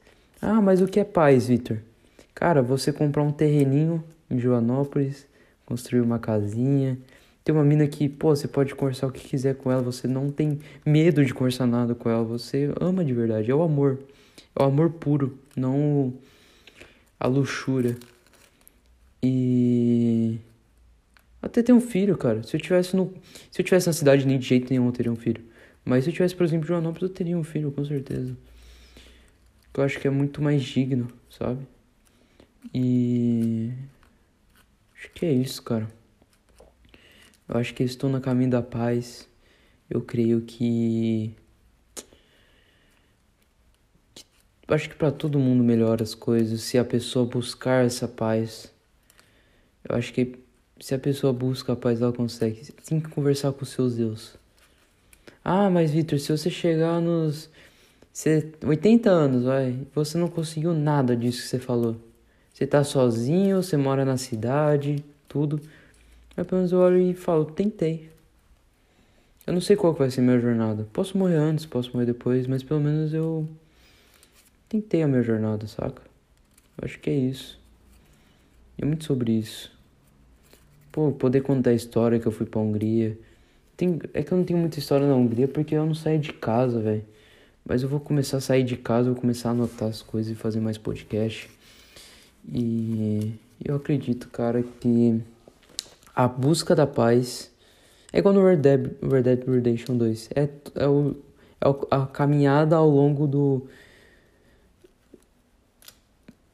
[0.41, 1.79] Ah, mas o que é paz, Victor?
[2.33, 5.27] Cara, você comprar um terreninho em Joanópolis,
[5.65, 6.97] construir uma casinha,
[7.49, 10.29] tem uma mina que, pô, você pode conversar o que quiser com ela, você não
[10.29, 13.97] tem medo de conversar nada com ela, você ama de verdade, é o amor.
[14.55, 16.13] É o amor puro, não
[17.19, 17.97] a luxúria.
[19.23, 20.37] E
[21.41, 22.43] até ter um filho, cara.
[22.43, 23.11] Se eu tivesse no
[23.49, 25.43] se eu tivesse na cidade nem de jeito nenhum eu teria um filho.
[25.83, 28.37] Mas se eu tivesse, por exemplo, em Joanópolis, eu teria um filho, com certeza.
[29.73, 31.65] Eu acho que é muito mais digno, sabe?
[32.71, 33.71] E
[34.95, 35.87] acho que é isso, cara.
[37.49, 39.27] Eu acho que estou no caminho da paz.
[39.89, 41.33] Eu creio que.
[44.67, 48.71] Eu acho que para todo mundo melhora as coisas se a pessoa buscar essa paz.
[49.83, 50.37] Eu acho que
[50.79, 52.71] se a pessoa busca a paz, ela consegue.
[52.85, 54.35] Tem que conversar com seus Deus.
[55.43, 57.49] Ah, mas Vitor, se você chegar nos
[58.63, 61.95] 80 anos, vai, você não conseguiu nada disso que você falou.
[62.53, 65.59] Você tá sozinho, você mora na cidade, tudo.
[66.43, 68.09] Pelo menos eu olho e falo, tentei.
[69.45, 70.87] Eu não sei qual vai ser a minha jornada.
[70.93, 73.47] Posso morrer antes, posso morrer depois, mas pelo menos eu
[74.67, 76.01] tentei a minha jornada, saca?
[76.77, 77.59] Eu acho que é isso.
[78.77, 79.71] E é muito sobre isso.
[80.91, 83.17] Pô, poder contar a história que eu fui pra Hungria.
[83.75, 86.31] Tem, é que eu não tenho muita história na Hungria porque eu não saí de
[86.31, 87.03] casa, velho.
[87.65, 90.35] Mas eu vou começar a sair de casa, vou começar a anotar as coisas e
[90.35, 91.49] fazer mais podcast.
[92.47, 93.33] E
[93.63, 95.21] eu acredito, cara, que
[96.19, 97.49] a busca da paz
[98.11, 100.29] é igual no Red Dead, Red Dead Redemption 2.
[100.35, 101.15] É, é, o,
[101.61, 103.65] é a caminhada ao longo do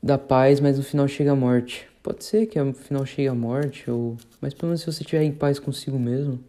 [0.03, 1.87] da paz, mas no final chega a morte.
[2.03, 5.23] Pode ser que no final chegue a morte, ou mas pelo menos se você estiver
[5.23, 6.39] em paz consigo mesmo,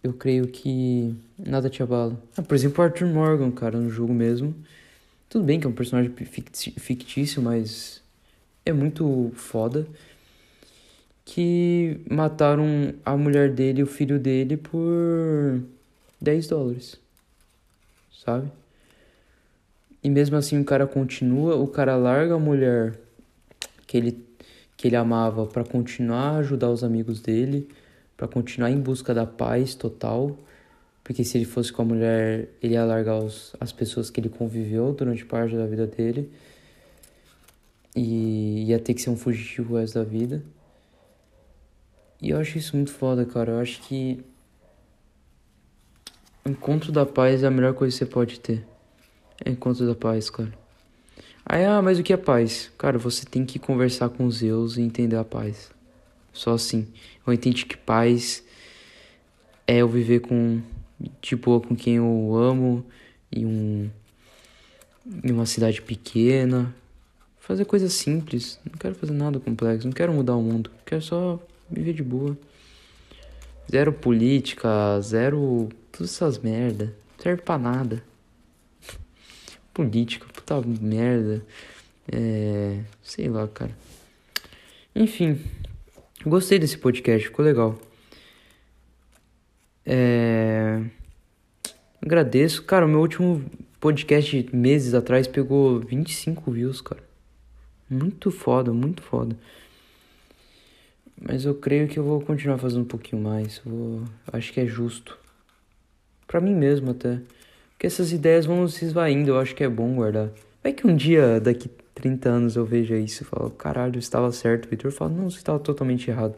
[0.00, 2.16] eu creio que nada te abala.
[2.36, 4.54] Ah, por exemplo, Arthur Morgan, cara, no jogo mesmo.
[5.28, 8.00] Tudo bem que é um personagem fictício, mas
[8.64, 9.88] é muito foda
[11.24, 15.62] que mataram a mulher dele e o filho dele por
[16.20, 16.98] 10 dólares.
[18.24, 18.50] Sabe?
[20.02, 22.98] E mesmo assim o cara continua, o cara larga a mulher
[23.86, 24.32] que ele
[24.76, 27.68] que ele amava para continuar a ajudar os amigos dele,
[28.16, 30.36] para continuar em busca da paz total,
[31.04, 34.28] porque se ele fosse com a mulher, ele ia largar os, as pessoas que ele
[34.28, 36.28] conviveu durante parte da vida dele
[37.94, 40.42] e ia ter que ser um fugitivo o resto da vida.
[42.22, 43.50] E eu acho isso muito foda, cara.
[43.50, 44.24] Eu acho que.
[46.46, 48.64] Encontro da paz é a melhor coisa que você pode ter.
[49.44, 50.52] É encontro da paz, cara.
[51.44, 52.70] Aí, ah, mas o que é paz?
[52.78, 55.72] Cara, você tem que conversar com os Zeus e entender a paz.
[56.32, 56.86] Só assim.
[57.26, 58.44] Eu entendo que paz
[59.66, 60.62] é eu viver com.
[61.20, 62.86] De boa com quem eu amo.
[63.32, 63.90] Em um.
[65.24, 66.72] Em uma cidade pequena.
[67.40, 68.60] Fazer coisas simples.
[68.64, 69.88] Não quero fazer nada complexo.
[69.88, 70.70] Não quero mudar o mundo.
[70.86, 71.40] Quero só
[71.72, 72.36] viver de boa.
[73.70, 75.68] Zero política, zero.
[75.90, 76.94] Todas essas merda.
[77.18, 78.02] Serve pra nada.
[79.72, 81.44] Política, puta merda.
[82.10, 82.80] É.
[83.02, 83.76] Sei lá, cara.
[84.94, 85.40] Enfim.
[86.24, 87.78] Gostei desse podcast, ficou legal.
[89.84, 90.82] É.
[92.00, 92.62] Agradeço.
[92.64, 93.44] Cara, o meu último
[93.80, 97.02] podcast meses atrás pegou 25 views, cara.
[97.88, 99.36] Muito foda, muito foda.
[101.24, 103.60] Mas eu creio que eu vou continuar fazendo um pouquinho mais.
[103.64, 104.02] Vou...
[104.32, 105.16] Acho que é justo.
[106.26, 107.20] Pra mim mesmo até.
[107.72, 110.30] Porque essas ideias vão se esvaindo, eu acho que é bom guardar.
[110.62, 114.66] Vai que um dia, daqui 30 anos, eu veja isso e falo, caralho, estava certo.
[114.66, 116.34] O Vitor fala, não, você estava totalmente errado.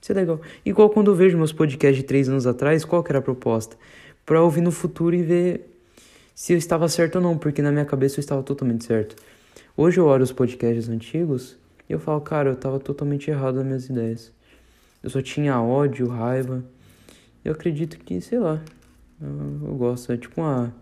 [0.00, 0.40] Isso é legal.
[0.64, 3.76] Igual quando eu vejo meus podcasts de 3 anos atrás, qual era a proposta?
[4.26, 5.70] Pra ouvir no futuro e ver
[6.34, 9.16] se eu estava certo ou não, porque na minha cabeça eu estava totalmente certo.
[9.76, 11.56] Hoje eu olho os podcasts antigos
[11.88, 14.32] e eu falo, cara, eu estava totalmente errado nas minhas ideias.
[15.02, 16.64] Eu só tinha ódio, raiva.
[17.44, 18.62] Eu acredito que, sei lá,
[19.20, 20.12] eu, eu gosto.
[20.12, 20.72] É tipo uma,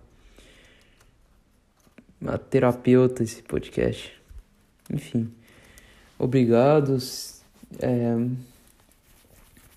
[2.21, 4.13] uma terapeuta esse podcast.
[4.91, 5.33] Enfim,
[6.19, 7.41] obrigados.
[7.81, 8.15] É...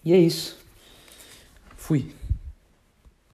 [0.03, 0.59] E é isso.
[1.77, 2.13] Fui.